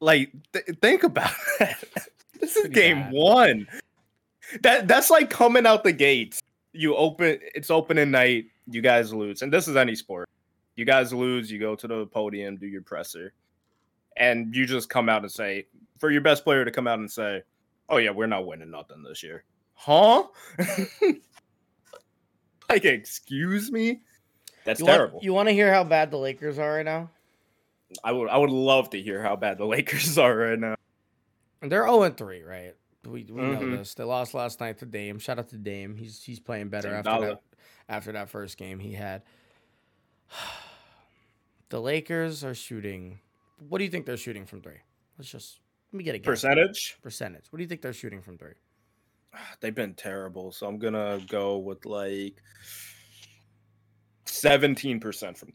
[0.00, 1.84] Like, th- think about that.
[2.40, 3.68] this is game one.
[4.62, 6.40] That that's like coming out the gates.
[6.76, 7.38] You open.
[7.54, 8.46] It's opening night.
[8.68, 10.28] You guys lose, and this is any sport.
[10.74, 11.50] You guys lose.
[11.50, 13.32] You go to the podium, do your presser,
[14.16, 15.66] and you just come out and say,
[15.98, 17.42] for your best player to come out and say,
[17.88, 19.44] "Oh yeah, we're not winning nothing this year."
[19.76, 20.24] huh?
[22.68, 24.00] like, excuse me?
[24.64, 25.14] That's you terrible.
[25.14, 27.10] Want, you want to hear how bad the Lakers are right now?
[28.02, 30.74] I would I would love to hear how bad the Lakers are right now.
[31.62, 32.74] They're 0 3, right?
[33.06, 33.70] We, we mm-hmm.
[33.70, 33.94] know this.
[33.94, 35.18] They lost last night to Dame.
[35.18, 35.96] Shout out to Dame.
[35.96, 37.28] He's he's playing better Same after dollar.
[37.28, 37.42] that
[37.88, 39.22] after that first game he had.
[41.68, 43.18] The Lakers are shooting.
[43.68, 44.78] What do you think they're shooting from three?
[45.18, 45.58] Let's just
[45.92, 46.26] let me get a guess.
[46.26, 46.96] percentage.
[47.02, 47.46] Percentage.
[47.50, 48.54] What do you think they're shooting from three?
[49.60, 50.52] they've been terrible.
[50.52, 52.40] So I'm gonna go with like
[54.26, 55.52] 17% from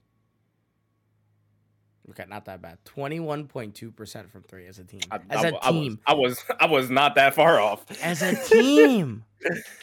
[2.10, 2.80] Okay, not that bad.
[2.84, 5.02] Twenty-one point two percent from three as a team.
[5.12, 7.86] I, as I, a team, I was, I was I was not that far off.
[8.02, 9.24] As a team,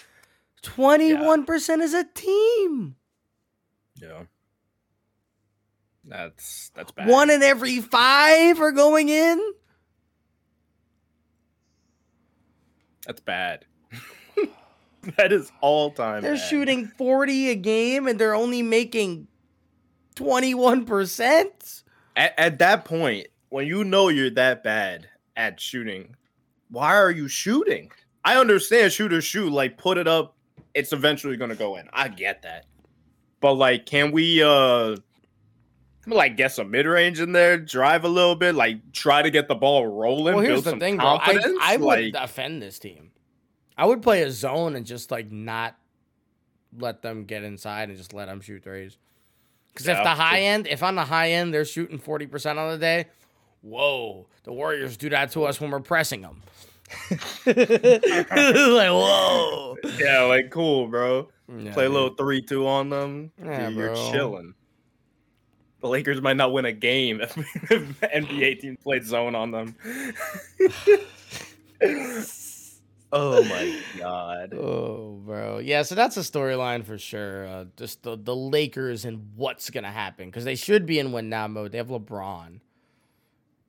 [0.63, 2.97] twenty-one percent as a team.
[4.01, 4.25] Yeah,
[6.05, 7.09] that's that's bad.
[7.09, 9.41] One in every five are going in.
[13.09, 13.65] That's bad.
[15.17, 16.23] that is all time.
[16.23, 16.49] They're bad.
[16.49, 19.29] shooting 40 a game and they're only making
[20.17, 21.83] 21%.
[22.19, 26.17] At, at that point, when you know you're that bad at shooting,
[26.69, 27.93] why are you shooting?
[28.25, 30.37] I understand shooters shoot, like put it up,
[30.75, 31.89] it's eventually gonna go in.
[31.93, 32.67] I get that.
[33.41, 34.97] But like, can we uh
[36.07, 39.47] like get some mid range in there, drive a little bit, like try to get
[39.47, 40.35] the ball rolling.
[40.35, 41.07] Well, here's the thing, bro.
[41.07, 43.13] I, I like, would defend this team.
[43.77, 45.77] I would play a zone and just like not
[46.77, 48.99] let them get inside and just let them shoot threes.
[49.73, 52.59] Because yeah, if the high end, if on the high end they're shooting forty percent
[52.59, 53.07] on the day,
[53.63, 56.43] whoa, the Warriors do that to us when we're pressing them.
[57.47, 57.57] like
[58.91, 61.29] whoa, yeah, like cool, bro.
[61.57, 63.31] Yeah, Play a little three two on them.
[63.43, 64.55] Yeah, you're chilling
[65.81, 67.37] the Lakers might not win a game if,
[67.71, 69.77] if NBA team played zone on them.
[73.13, 74.55] Oh my god.
[74.55, 75.59] Oh, bro.
[75.59, 77.47] Yeah, so that's a storyline for sure.
[77.47, 81.29] Uh, just the, the Lakers and what's gonna happen because they should be in win
[81.29, 81.73] now mode.
[81.73, 82.61] They have LeBron.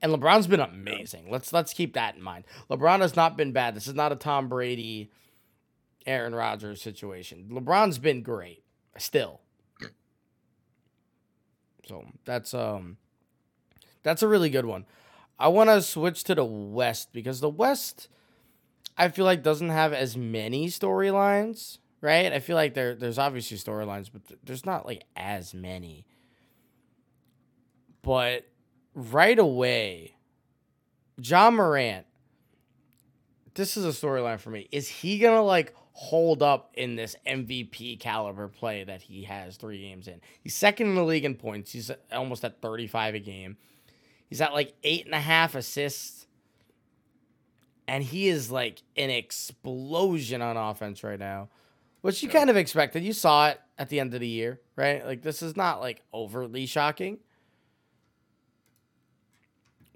[0.02, 1.30] And LeBron's been amazing.
[1.30, 2.44] Let's let's keep that in mind.
[2.70, 3.74] LeBron has not been bad.
[3.74, 5.10] This is not a Tom Brady,
[6.06, 7.48] Aaron Rodgers situation.
[7.50, 8.64] LeBron's been great.
[8.96, 9.40] Still.
[11.86, 12.96] So that's um
[14.02, 14.86] that's a really good one.
[15.38, 18.08] I want to switch to the West because the West
[18.96, 22.32] I feel like doesn't have as many storylines, right?
[22.32, 26.06] I feel like there there's obviously storylines, but there's not like as many.
[28.02, 28.46] But
[28.94, 30.16] right away,
[31.18, 32.06] Ja Morant
[33.54, 34.68] this is a storyline for me.
[34.72, 39.80] Is he gonna like hold up in this MVP caliber play that he has three
[39.80, 40.20] games in?
[40.40, 41.72] He's second in the league in points.
[41.72, 43.56] He's almost at 35 a game.
[44.28, 46.26] He's at like eight and a half assists.
[47.90, 51.48] And he is like an explosion on offense right now,
[52.02, 53.02] which you kind of expected.
[53.02, 55.04] You saw it at the end of the year, right?
[55.04, 57.18] Like, this is not like overly shocking.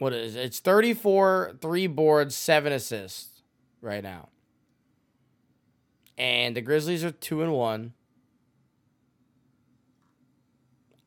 [0.01, 0.41] What is it?
[0.41, 3.43] It's 34, three boards, seven assists
[3.81, 4.29] right now.
[6.19, 7.93] And the Grizzlies are two and one.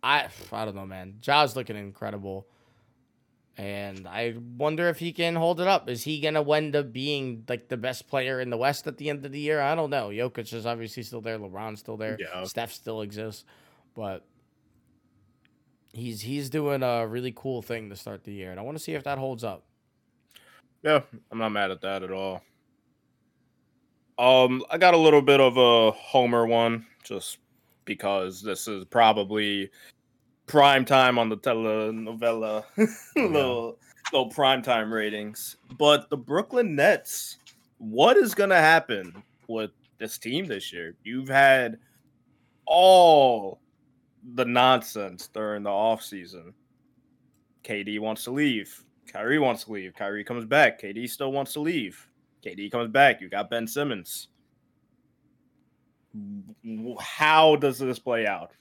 [0.02, 1.16] I I don't know, man.
[1.20, 2.48] Ja's looking incredible.
[3.58, 5.89] And I wonder if he can hold it up.
[5.89, 9.10] Is he gonna end up being like the best player in the West at the
[9.10, 9.60] end of the year?
[9.60, 10.10] I don't know.
[10.10, 11.39] Jokic is obviously still there.
[11.39, 12.18] LeBron's still there.
[12.20, 12.43] Yeah.
[12.43, 13.45] Steph still exists,
[13.95, 14.24] but
[15.91, 18.84] he's he's doing a really cool thing to start the year, and I want to
[18.84, 19.64] see if that holds up.
[20.84, 21.01] Yeah,
[21.32, 22.43] I'm not mad at that at all.
[24.20, 27.39] Um, I got a little bit of a Homer one, just
[27.86, 29.72] because this is probably
[30.48, 33.78] prime time on the telenovela, oh, little
[34.12, 35.58] little prime time ratings.
[35.78, 37.38] But the Brooklyn Nets,
[37.78, 40.95] what is gonna happen with this team this year?
[41.04, 41.78] You've had
[42.66, 43.60] all
[44.34, 46.54] the nonsense during the off season.
[47.64, 48.84] KD wants to leave.
[49.12, 49.93] Kyrie wants to leave.
[49.93, 50.82] Kyrie comes back.
[50.82, 52.08] KD still wants to leave.
[52.45, 53.22] KD comes back.
[53.22, 54.28] You got Ben Simmons.
[57.00, 58.52] How does this play out?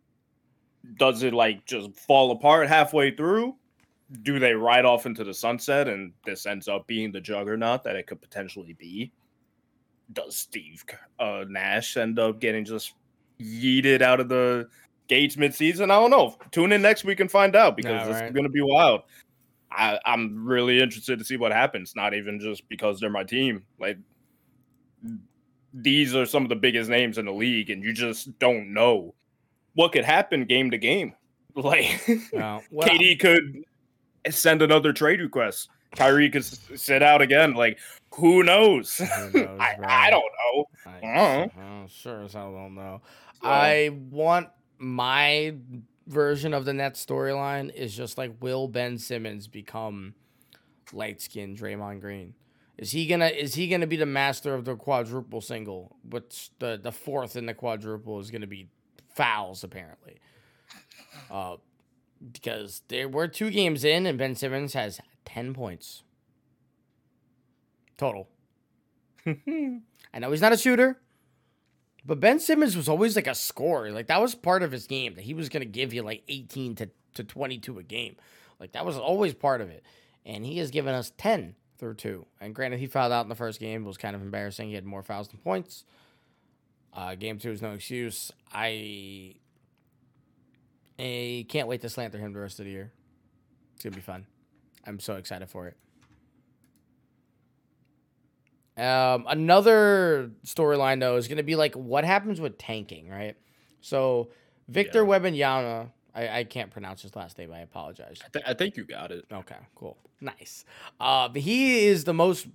[0.98, 3.56] Does it like just fall apart halfway through?
[4.22, 7.96] Do they ride off into the sunset and this ends up being the juggernaut that
[7.96, 9.12] it could potentially be?
[10.12, 10.84] Does Steve
[11.18, 12.94] uh, Nash end up getting just
[13.40, 14.68] yeeted out of the
[15.08, 15.84] gates midseason?
[15.84, 16.36] I don't know.
[16.52, 19.02] Tune in next week and find out because it's going to be wild.
[19.72, 21.94] I, I'm really interested to see what happens.
[21.96, 23.64] Not even just because they're my team.
[23.80, 23.98] Like
[25.74, 29.14] these are some of the biggest names in the league, and you just don't know
[29.76, 31.14] what could happen game to game.
[31.56, 32.02] Like
[32.34, 33.64] well, KD could
[34.28, 35.70] send another trade request.
[35.94, 37.54] Kyrie could sit out again.
[37.54, 37.78] Like
[38.14, 38.98] who knows?
[38.98, 40.64] Who knows I, I, don't know.
[40.84, 41.86] I, uh-huh.
[41.88, 43.00] sure as hell don't know.
[43.40, 45.54] So, I want my
[46.06, 50.14] version of the net storyline is just like will Ben Simmons become
[50.92, 52.34] light skinned Draymond Green?
[52.76, 55.96] Is he gonna is he gonna be the master of the quadruple single?
[56.06, 58.68] Which the the fourth in the quadruple is gonna be
[59.16, 60.18] fouls apparently.
[61.30, 61.56] Uh,
[62.32, 66.02] because there were two games in and Ben Simmons has ten points
[67.96, 68.28] total.
[69.26, 71.00] I know he's not a shooter.
[72.04, 73.90] But Ben Simmons was always like a scorer.
[73.90, 76.76] Like that was part of his game that he was to give you like 18
[76.76, 78.16] to, to 22 a game.
[78.60, 79.84] Like that was always part of it.
[80.24, 82.26] And he has given us 10 through two.
[82.40, 83.84] And granted, he fouled out in the first game.
[83.84, 84.68] It was kind of embarrassing.
[84.68, 85.84] He had more fouls than points.
[86.96, 88.32] Uh, game two is no excuse.
[88.50, 89.34] I,
[90.98, 92.90] I can't wait to slander him the rest of the year.
[93.74, 94.26] It's going to be fun.
[94.86, 95.76] I'm so excited for it.
[98.82, 103.36] Um, another storyline though is going to be like what happens with tanking, right?
[103.80, 104.28] So
[104.68, 105.18] Victor yeah.
[105.18, 107.52] Wembanyama, I, I can't pronounce his last name.
[107.52, 108.20] I apologize.
[108.24, 109.24] I, th- I think you got it.
[109.32, 110.66] Okay, cool, nice.
[111.00, 112.48] Uh, he is the most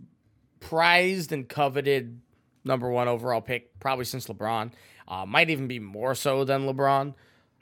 [0.60, 2.22] prized and coveted
[2.64, 4.72] number one overall pick probably since LeBron.
[5.07, 7.14] Uh, might even be more so than LeBron.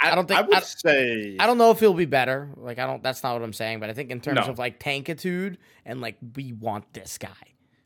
[0.01, 2.49] I, don't think I would I, say I don't know if he'll be better.
[2.55, 3.03] Like I don't.
[3.03, 3.79] That's not what I'm saying.
[3.79, 4.51] But I think in terms no.
[4.51, 7.29] of like tankitude and like we want this guy.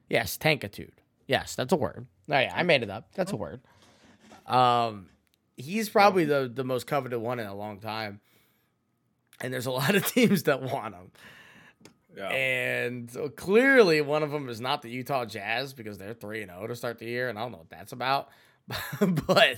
[0.10, 0.92] Yes, tankitude.
[1.28, 2.06] Yes, that's a word.
[2.30, 3.10] Oh yeah, I made it up.
[3.16, 3.62] That's a word.
[4.46, 5.08] Um,
[5.58, 8.20] he's probably the the most coveted one in a long time,
[9.42, 11.12] and there's a lot of teams that want him.
[12.16, 12.30] Yeah.
[12.30, 16.52] And so clearly, one of them is not the Utah Jazz because they're three and
[16.52, 18.30] zero oh to start the year, and I don't know what that's about.
[19.00, 19.58] but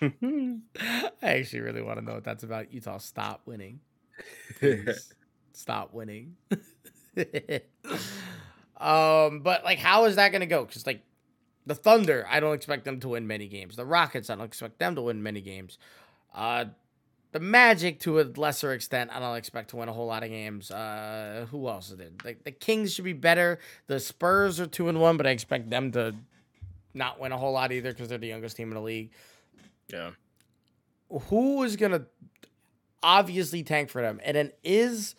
[0.00, 2.72] I actually really want to know what that's about.
[2.72, 3.80] Utah, stop winning.
[5.52, 6.36] Stop winning.
[8.76, 10.64] Um, but like, how is that gonna go?
[10.64, 11.00] Because like,
[11.64, 13.76] the Thunder, I don't expect them to win many games.
[13.76, 15.78] The Rockets, I don't expect them to win many games.
[16.34, 16.66] Uh,
[17.34, 20.28] the Magic, to a lesser extent, I don't expect to win a whole lot of
[20.28, 20.70] games.
[20.70, 22.10] Uh, who else is there?
[22.24, 23.58] Like the Kings should be better.
[23.88, 26.14] The Spurs are two and one, but I expect them to
[26.94, 29.10] not win a whole lot either because they're the youngest team in the league.
[29.92, 30.10] Yeah.
[31.10, 32.06] Who is gonna
[33.02, 34.20] obviously tank for them?
[34.22, 35.16] And then is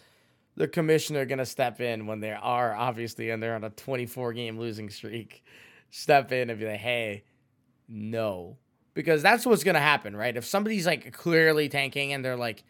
[0.55, 4.31] the commissioner going to step in when they are obviously and they're on a 24
[4.31, 5.43] game losing streak
[5.89, 7.25] step in and be like hey
[7.89, 8.55] no
[8.95, 12.63] because that's what's going to happen right if somebody's like clearly tanking and they're like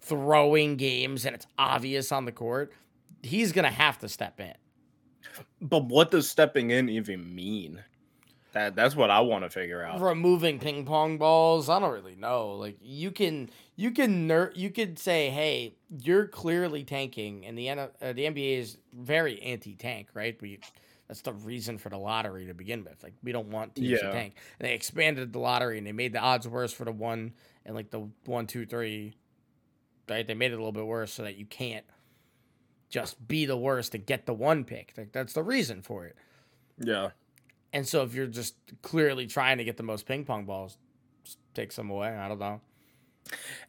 [0.00, 2.72] throwing games and it's obvious on the court
[3.22, 4.54] he's going to have to step in
[5.60, 7.82] But what does stepping in even mean?
[8.52, 10.00] That that's what I want to figure out.
[10.00, 12.54] Removing ping pong balls, I don't really know.
[12.54, 17.68] Like you can you can ner- you could say, hey, you're clearly tanking, and the
[17.68, 20.36] N- uh, the NBA is very anti-tank, right?
[20.42, 20.58] We
[21.10, 23.02] that's the reason for the lottery to begin with.
[23.02, 23.96] Like we don't want teams Yeah.
[23.96, 26.92] to tank, and they expanded the lottery and they made the odds worse for the
[26.92, 27.32] one
[27.66, 29.16] and like the one, two, three.
[30.08, 30.24] Right?
[30.24, 31.84] They made it a little bit worse so that you can't
[32.90, 34.92] just be the worst to get the one pick.
[34.96, 36.14] Like that's the reason for it.
[36.78, 37.10] Yeah.
[37.72, 40.78] And so if you're just clearly trying to get the most ping pong balls,
[41.54, 42.16] take some away.
[42.16, 42.60] I don't know.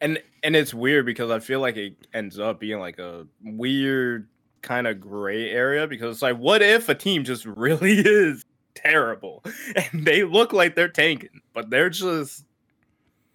[0.00, 4.28] And and it's weird because I feel like it ends up being like a weird
[4.62, 8.44] kind of gray area because it's like what if a team just really is
[8.74, 9.44] terrible
[9.92, 12.44] and they look like they're tanking, but they're just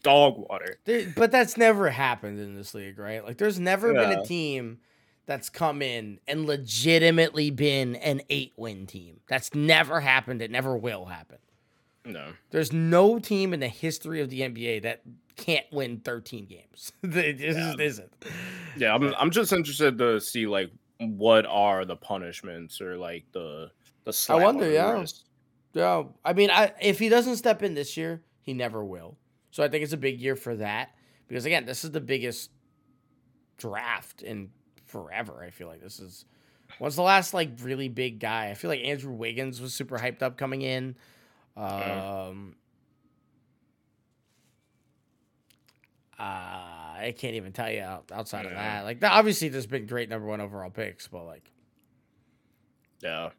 [0.03, 0.80] dog water.
[1.15, 3.23] But that's never happened in this league, right?
[3.25, 4.80] Like there's never been a team
[5.25, 9.19] that's come in and legitimately been an eight win team.
[9.28, 10.41] That's never happened.
[10.41, 11.38] It never will happen.
[12.05, 12.32] No.
[12.51, 15.01] There's no team in the history of the NBA that
[15.36, 16.93] can't win 13 games.
[17.03, 17.75] it just Yeah.
[17.86, 18.13] isn't.
[18.78, 23.72] Yeah, I'm I'm just interested to see like what are the punishments or like the
[24.04, 25.06] the I wonder, yeah.
[25.74, 29.18] Yeah, I mean, I if he doesn't step in this year, he never will.
[29.52, 30.95] So I think it's a big year for that
[31.28, 32.52] because again, this is the biggest
[33.58, 34.50] draft in
[34.86, 35.43] forever.
[35.43, 36.26] I feel like this is
[36.80, 38.50] what's the last like really big guy.
[38.50, 40.95] I feel like Andrew Wiggins was super hyped up coming in.
[41.56, 42.56] Um,
[46.18, 48.84] uh, I can't even tell you out, outside of that.
[48.84, 51.52] Like, obviously, there's been great number one overall picks, but like,
[53.02, 53.30] Yeah.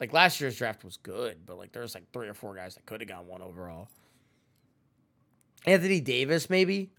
[0.00, 2.86] like last year's draft was good, but like there's like three or four guys that
[2.86, 3.88] could have gone one overall.
[5.66, 6.90] Anthony Davis, maybe.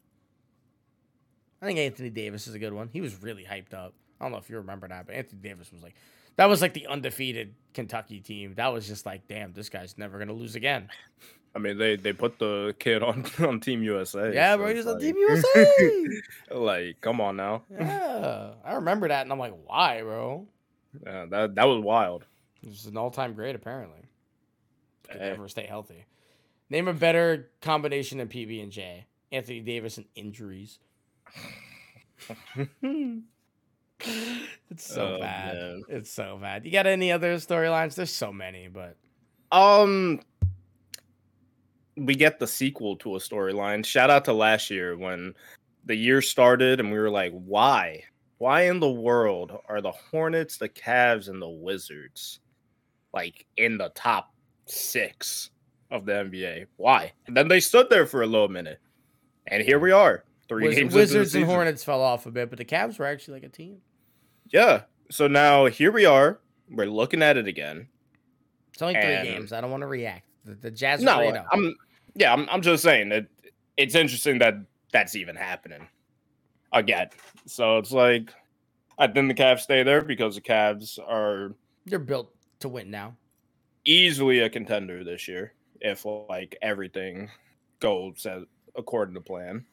[1.62, 2.90] I think Anthony Davis is a good one.
[2.92, 3.94] He was really hyped up.
[4.20, 5.96] I don't know if you remember that, but Anthony Davis was like,
[6.38, 8.56] that was like the undefeated Kentucky team.
[8.56, 10.90] That was just like, damn, this guy's never gonna lose again.
[11.56, 14.34] I mean, they they put the kid on on Team USA.
[14.34, 16.06] Yeah, so bro, it's he's on Team USA.
[16.52, 17.64] like, come on now.
[17.72, 20.48] yeah, I remember that, and I'm like, why, bro?
[21.06, 22.26] Yeah, that that was wild.
[22.62, 24.00] He's an all-time great, apparently.
[25.10, 25.30] Could Hey.
[25.30, 26.06] never stay healthy.
[26.70, 29.06] Name a better combination than PB and J.
[29.32, 30.80] Anthony Davis and injuries.
[34.00, 34.18] It's
[34.78, 35.56] so Oh, bad.
[35.56, 35.84] man.
[35.90, 36.66] It's so bad.
[36.66, 37.96] You got any other storylines?
[37.96, 38.98] There's so many, but
[39.52, 40.22] Um,
[41.98, 43.86] we get the sequel to a storyline.
[43.86, 45.34] Shout out to last year when
[45.86, 48.04] the year started and we were like, why?
[48.38, 52.40] Why in the world are the Hornets, the Cavs, and the Wizards
[53.14, 54.34] like in the top
[54.66, 55.52] six
[55.90, 56.66] of the NBA?
[56.76, 57.14] Why?
[57.28, 58.80] And then they stood there for a little minute,
[59.48, 60.26] and here we are.
[60.50, 60.94] Three Wiz- games.
[60.94, 61.46] Wizards and.
[61.46, 63.78] Hornets fell off a bit, but the Cavs were actually like a team.
[64.50, 64.82] Yeah.
[65.10, 66.40] So now here we are.
[66.70, 67.88] We're looking at it again.
[68.74, 69.54] It's only three games.
[69.54, 70.28] I don't want to react.
[70.46, 71.46] The, the Jazz No, 3-0.
[71.52, 71.76] I'm
[72.16, 73.26] yeah, I'm I'm just saying that
[73.78, 74.56] it's interesting that
[74.92, 75.88] that's even happening
[76.72, 77.10] again.
[77.46, 78.34] So it's like
[78.98, 81.54] I think the Cavs stay there because the Cavs are
[81.86, 83.16] They're built to win now.
[83.86, 87.30] easily a contender this year if like everything
[87.80, 88.44] goes as
[88.76, 89.66] according to plan.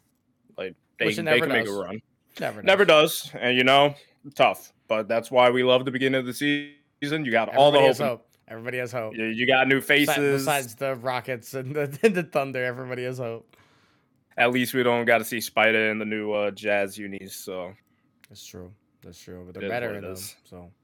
[0.58, 2.02] Like they, Which they never can make a run.
[2.40, 3.22] Never, Never does.
[3.24, 3.94] does, and you know,
[4.34, 4.72] tough.
[4.88, 7.24] But that's why we love the beginning of the season.
[7.24, 8.26] You got all the Everybody hope.
[8.48, 8.58] Has and- hope.
[8.58, 9.16] Everybody has hope.
[9.16, 10.42] You, you got new faces.
[10.42, 13.56] Besides the Rockets and the, and the Thunder, everybody has hope.
[14.36, 17.34] At least we don't got to see Spider in the new uh, Jazz unis.
[17.34, 17.74] So
[18.28, 18.72] That's true.
[19.02, 19.44] That's true.
[19.46, 20.16] But they're better in them.
[20.44, 20.70] So.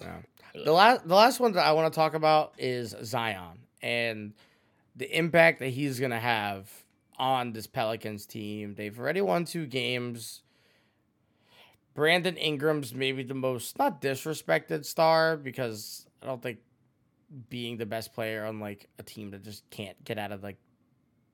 [0.00, 0.16] Yeah.
[0.64, 4.32] The last the last one that I want to talk about is Zion and
[4.96, 6.70] the impact that he's gonna have
[7.18, 8.74] on this Pelicans team.
[8.74, 10.42] They've already won two games.
[11.94, 16.58] Brandon Ingram's maybe the most not disrespected star because I don't think
[17.48, 20.56] being the best player on like a team that just can't get out of like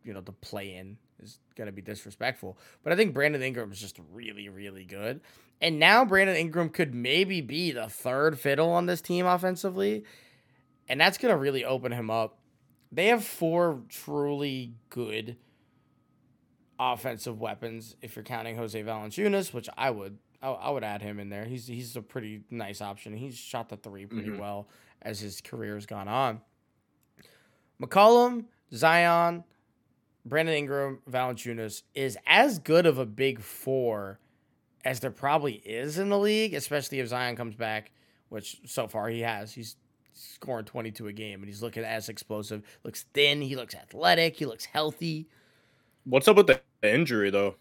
[0.03, 2.59] you know the play in is gonna be disrespectful.
[2.83, 5.21] But I think Brandon Ingram is just really, really good.
[5.61, 10.05] And now Brandon Ingram could maybe be the third fiddle on this team offensively.
[10.89, 12.39] And that's to really open him up.
[12.93, 15.37] They have four truly good
[16.79, 21.19] offensive weapons if you're counting Jonas Valanciunas, which I would I, I would add him
[21.19, 21.45] in there.
[21.45, 23.17] He's he's a pretty nice option.
[23.17, 24.39] He's shot the three pretty Mhm.
[24.39, 24.69] well
[25.03, 26.41] as his career's gone on.
[27.81, 29.45] McCollum, Zion,
[30.25, 34.19] Brandon Ingram, Valanciunas is as good of a big four
[34.85, 37.91] as there probably is in the league, especially if Zion comes back,
[38.29, 39.53] which so far he has.
[39.53, 39.77] He's
[40.15, 42.63] scoring 22 a game and he's looking as explosive.
[42.85, 45.29] Looks thin, he looks athletic, he looks healthy.
[46.05, 47.57] what's up with the injury though?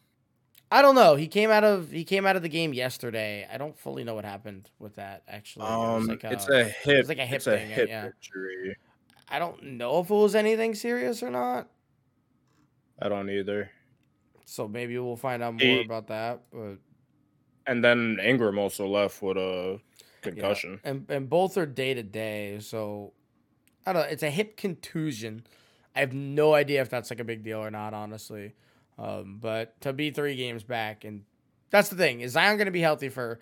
[0.72, 1.16] I don't know.
[1.16, 3.48] He came out of he came out of the game yesterday.
[3.52, 5.66] I don't fully know what happened with that actually.
[5.66, 6.98] It Um, like it's a- a hip.
[7.00, 8.06] it's like a hip it's a hip yeah.
[8.08, 8.76] injury.
[9.30, 11.70] I don't know if it was anything serious or not.
[13.02, 13.70] I don't either.
[14.46, 16.42] So maybe we'll find out more He- about that.
[16.52, 16.78] But
[17.68, 20.02] And then Ingram also left with a yeah.
[20.22, 20.80] concussion.
[20.84, 22.60] and and both are day to day.
[22.60, 23.14] So
[23.86, 24.02] I don't.
[24.04, 24.08] know.
[24.10, 25.46] It's a hip contusion.
[25.96, 28.54] I have no idea if that's like a big deal or not, honestly.
[28.98, 31.24] Um, but to be three games back, and
[31.70, 33.40] that's the thing is Zion going to be healthy for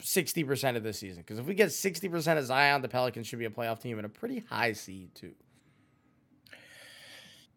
[0.00, 1.22] sixty percent of this season?
[1.22, 3.98] Because if we get sixty percent of Zion, the Pelicans should be a playoff team
[3.98, 5.32] and a pretty high seed too.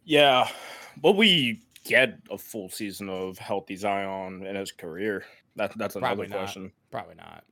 [0.04, 0.48] Yeah,
[1.02, 5.24] but we get a full season of healthy Zion in his career.
[5.56, 6.38] That that's another Probably not.
[6.38, 7.44] question, Probably not.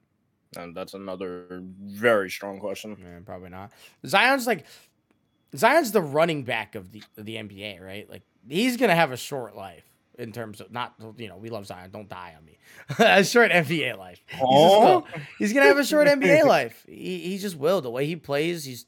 [0.56, 2.96] and that's another very strong question.
[3.02, 3.72] Man, probably not.
[4.06, 4.66] Zion's like
[5.56, 8.10] Zion's the running back of the of the NBA, right?
[8.10, 9.84] Like he's gonna have a short life
[10.18, 11.92] in terms of not you know we love Zion.
[11.92, 12.58] Don't die on me.
[13.00, 14.20] a short NBA life.
[14.28, 16.86] He's, Oh, gonna, he's gonna have a short NBA life.
[16.88, 17.82] He he just will.
[17.82, 18.86] The way he plays, he's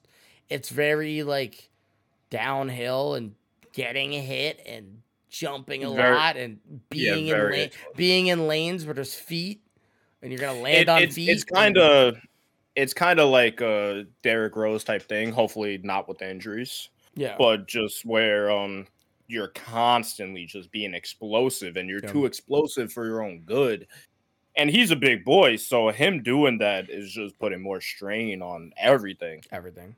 [0.50, 1.70] it's very like
[2.30, 3.36] downhill and
[3.74, 6.60] getting hit and jumping a Very- lot and
[6.92, 7.96] yeah, being in very lane, explosive.
[7.98, 9.62] being in lanes where there's feet
[10.22, 11.30] and you're gonna land It- on feet.
[11.30, 12.18] it's kind of
[12.76, 15.32] it's kind of like a Derrick Rose type thing.
[15.32, 17.36] Hopefully, not with injuries, yeah.
[17.38, 18.88] but just where um
[19.30, 22.12] you're constantly just being explosive, and you're Yeah.
[22.12, 23.88] too explosive for your own good.
[24.56, 28.74] And he's a big boy, so him doing that is just putting more strain on
[28.76, 29.44] everything.
[29.52, 29.96] Everything.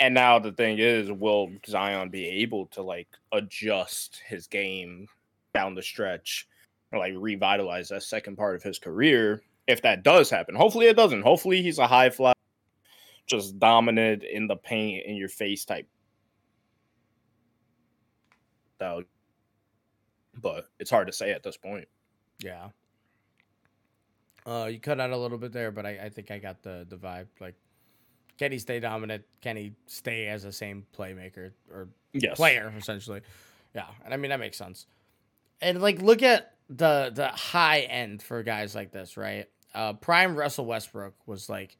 [0.00, 5.06] And now the thing is, will Zion be able to like adjust his game
[5.52, 6.48] down the stretch
[6.90, 9.42] or like revitalize that second part of his career?
[9.68, 11.22] If that does happen, hopefully it doesn't.
[11.22, 12.32] Hopefully he's a high fly,
[13.26, 15.86] just dominant in the paint in your face type.
[18.78, 19.04] Though,
[20.40, 21.88] but it's hard to say at this point.
[22.40, 22.68] Yeah.
[24.46, 26.86] Uh, you cut out a little bit there, but I, I think I got the
[26.88, 27.26] the vibe.
[27.40, 27.54] Like,
[28.38, 29.24] can he stay dominant?
[29.40, 33.22] Can he stay as the same playmaker or Yes, player essentially?
[33.74, 34.86] Yeah, and I mean that makes sense.
[35.60, 39.48] And like, look at the the high end for guys like this, right?
[39.74, 41.76] Uh, prime Russell Westbrook was like,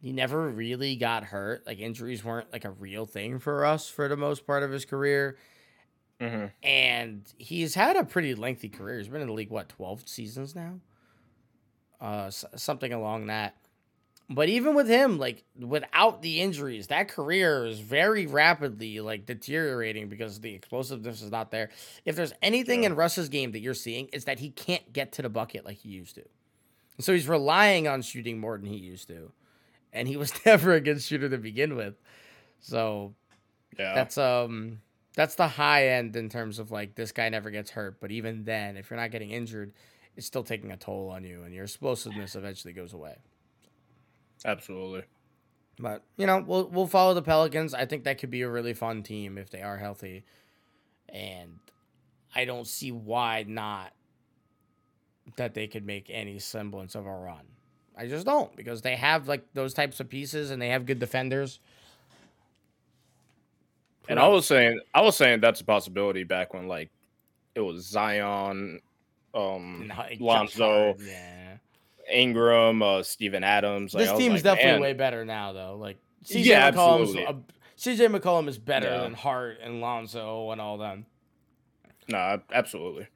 [0.00, 1.66] he never really got hurt.
[1.66, 4.84] Like injuries weren't like a real thing for us for the most part of his
[4.84, 5.36] career
[6.20, 6.50] Mhm.
[6.62, 8.98] and he's had a pretty lengthy career.
[8.98, 10.78] He's been in the league what twelve seasons now,
[12.00, 13.56] uh, s- something along that.
[14.30, 20.08] But even with him, like without the injuries, that career is very rapidly like deteriorating
[20.08, 21.70] because the explosiveness is not there.
[22.06, 22.90] If there's anything Yeah.
[22.90, 25.76] in Russ's game that you're seeing, is that he can't get to the bucket like
[25.78, 26.24] he used to.
[27.00, 29.30] So he's relying on shooting more than he used to,
[29.92, 31.96] and he was never a good shooter to begin with.
[32.60, 33.14] So
[33.78, 34.80] yeah, that's um
[35.16, 38.44] that's the high end in terms of like this guy never gets hurt, but even
[38.44, 39.72] then, if you're not getting injured,
[40.16, 43.16] it's still taking a toll on you, and your explosiveness eventually goes away.
[44.44, 45.02] absolutely.
[45.78, 47.74] But you know, we'll we'll follow the Pelicans.
[47.74, 50.24] I think that could be a really fun team if they are healthy,
[51.08, 51.58] and
[52.34, 53.92] I don't see why not
[55.36, 57.46] that they could make any semblance of a run.
[57.96, 60.98] I just don't because they have like those types of pieces and they have good
[60.98, 61.60] defenders.
[64.08, 66.90] And I was saying, I was saying that's a possibility back when like
[67.54, 68.80] it was Zion,
[69.34, 71.56] um, No, Lonzo, yeah.
[72.12, 73.94] Ingram, uh, Steven Adams.
[73.94, 75.76] Like, this team's like, definitely man, way better now, though.
[75.80, 77.36] Like CJ Yeah, McCollum's a,
[77.78, 78.98] CJ McCollum is better Yeah.
[79.02, 81.06] than Hart and Lonzo and all them.
[82.08, 83.08] Nah, absolutely.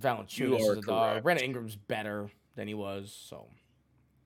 [0.00, 1.22] Valanciunas is a dog.
[1.22, 3.46] Brandon Ingram's better than he was, so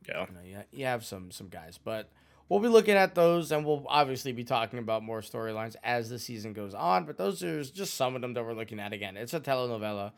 [0.09, 2.11] Yeah, you know, you have some some guys, but
[2.49, 6.19] we'll be looking at those, and we'll obviously be talking about more storylines as the
[6.19, 7.05] season goes on.
[7.05, 8.93] But those are just some of them that we're looking at.
[8.93, 10.13] Again, it's a telenovela,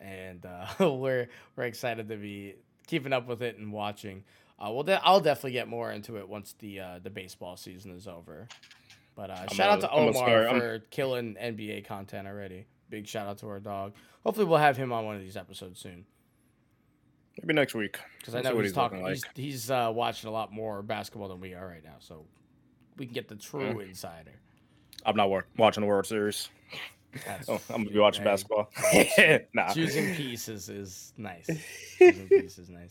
[0.00, 2.54] and uh, we're we're excited to be
[2.86, 4.24] keeping up with it and watching.
[4.58, 7.92] Uh, well, de- I'll definitely get more into it once the uh, the baseball season
[7.96, 8.46] is over.
[9.16, 12.66] But uh, shout out to I'm Omar I'm- for killing NBA content already.
[12.88, 13.92] Big shout out to our dog.
[14.24, 16.04] Hopefully, we'll have him on one of these episodes soon.
[17.40, 17.98] Maybe next week.
[18.18, 19.02] Because I know what he's he's talking.
[19.02, 19.14] like.
[19.14, 22.24] He's he's uh, watching a lot more basketball than we are right now, so
[22.96, 23.88] we can get the true Mm.
[23.88, 24.32] insider.
[25.06, 26.48] I'm not wa- watching the World Series.
[27.48, 28.70] Oh, I'm gonna be watching Hey, basketball.
[29.54, 31.46] nah, Choosing pieces is nice.
[31.98, 32.90] Choosing pieces is nice.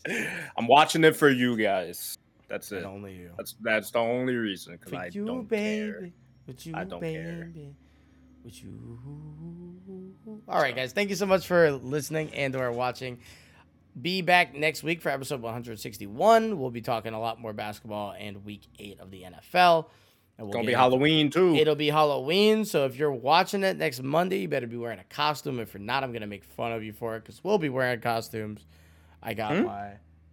[0.58, 2.16] I'm watching it for you guys.
[2.48, 2.86] That's And it.
[2.86, 3.30] only you.
[3.38, 5.90] That's that's the only reason because For I you, don't baby.
[5.92, 6.10] care.
[6.46, 7.50] With you, I don't care.
[7.54, 7.74] baby.
[8.44, 8.98] With you.
[10.48, 10.92] All right, guys.
[10.92, 13.20] Thank you so much for listening and or watching.
[14.00, 16.58] Be back next week for episode 161.
[16.58, 19.86] We'll be talking a lot more basketball and week eight of the NFL.
[20.38, 21.54] And It's gonna be Halloween too.
[21.56, 25.04] It'll be Halloween, so if you're watching it next Monday, you better be wearing a
[25.04, 25.58] costume.
[25.60, 28.00] If you're not, I'm gonna make fun of you for it because we'll be wearing
[28.00, 28.64] costumes.
[29.22, 29.64] I got Hmm?
[29.64, 29.90] my.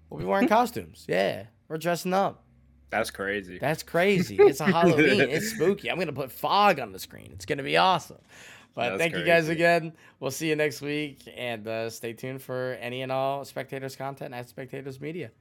[0.10, 1.05] We'll be wearing costumes.
[1.10, 2.43] Yeah, we're dressing up.
[2.89, 3.58] That's crazy.
[3.58, 4.38] That's crazy.
[4.39, 5.20] It's a Halloween.
[5.30, 5.89] it's spooky.
[5.91, 7.32] I'm gonna put fog on the screen.
[7.34, 8.20] It's gonna be awesome.
[8.78, 9.91] But That's thank you guys again.
[10.19, 14.36] We'll see you next week, and uh, stay tuned for any and all spectators content
[14.36, 15.32] at Spectators Media.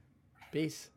[0.53, 0.89] Peace.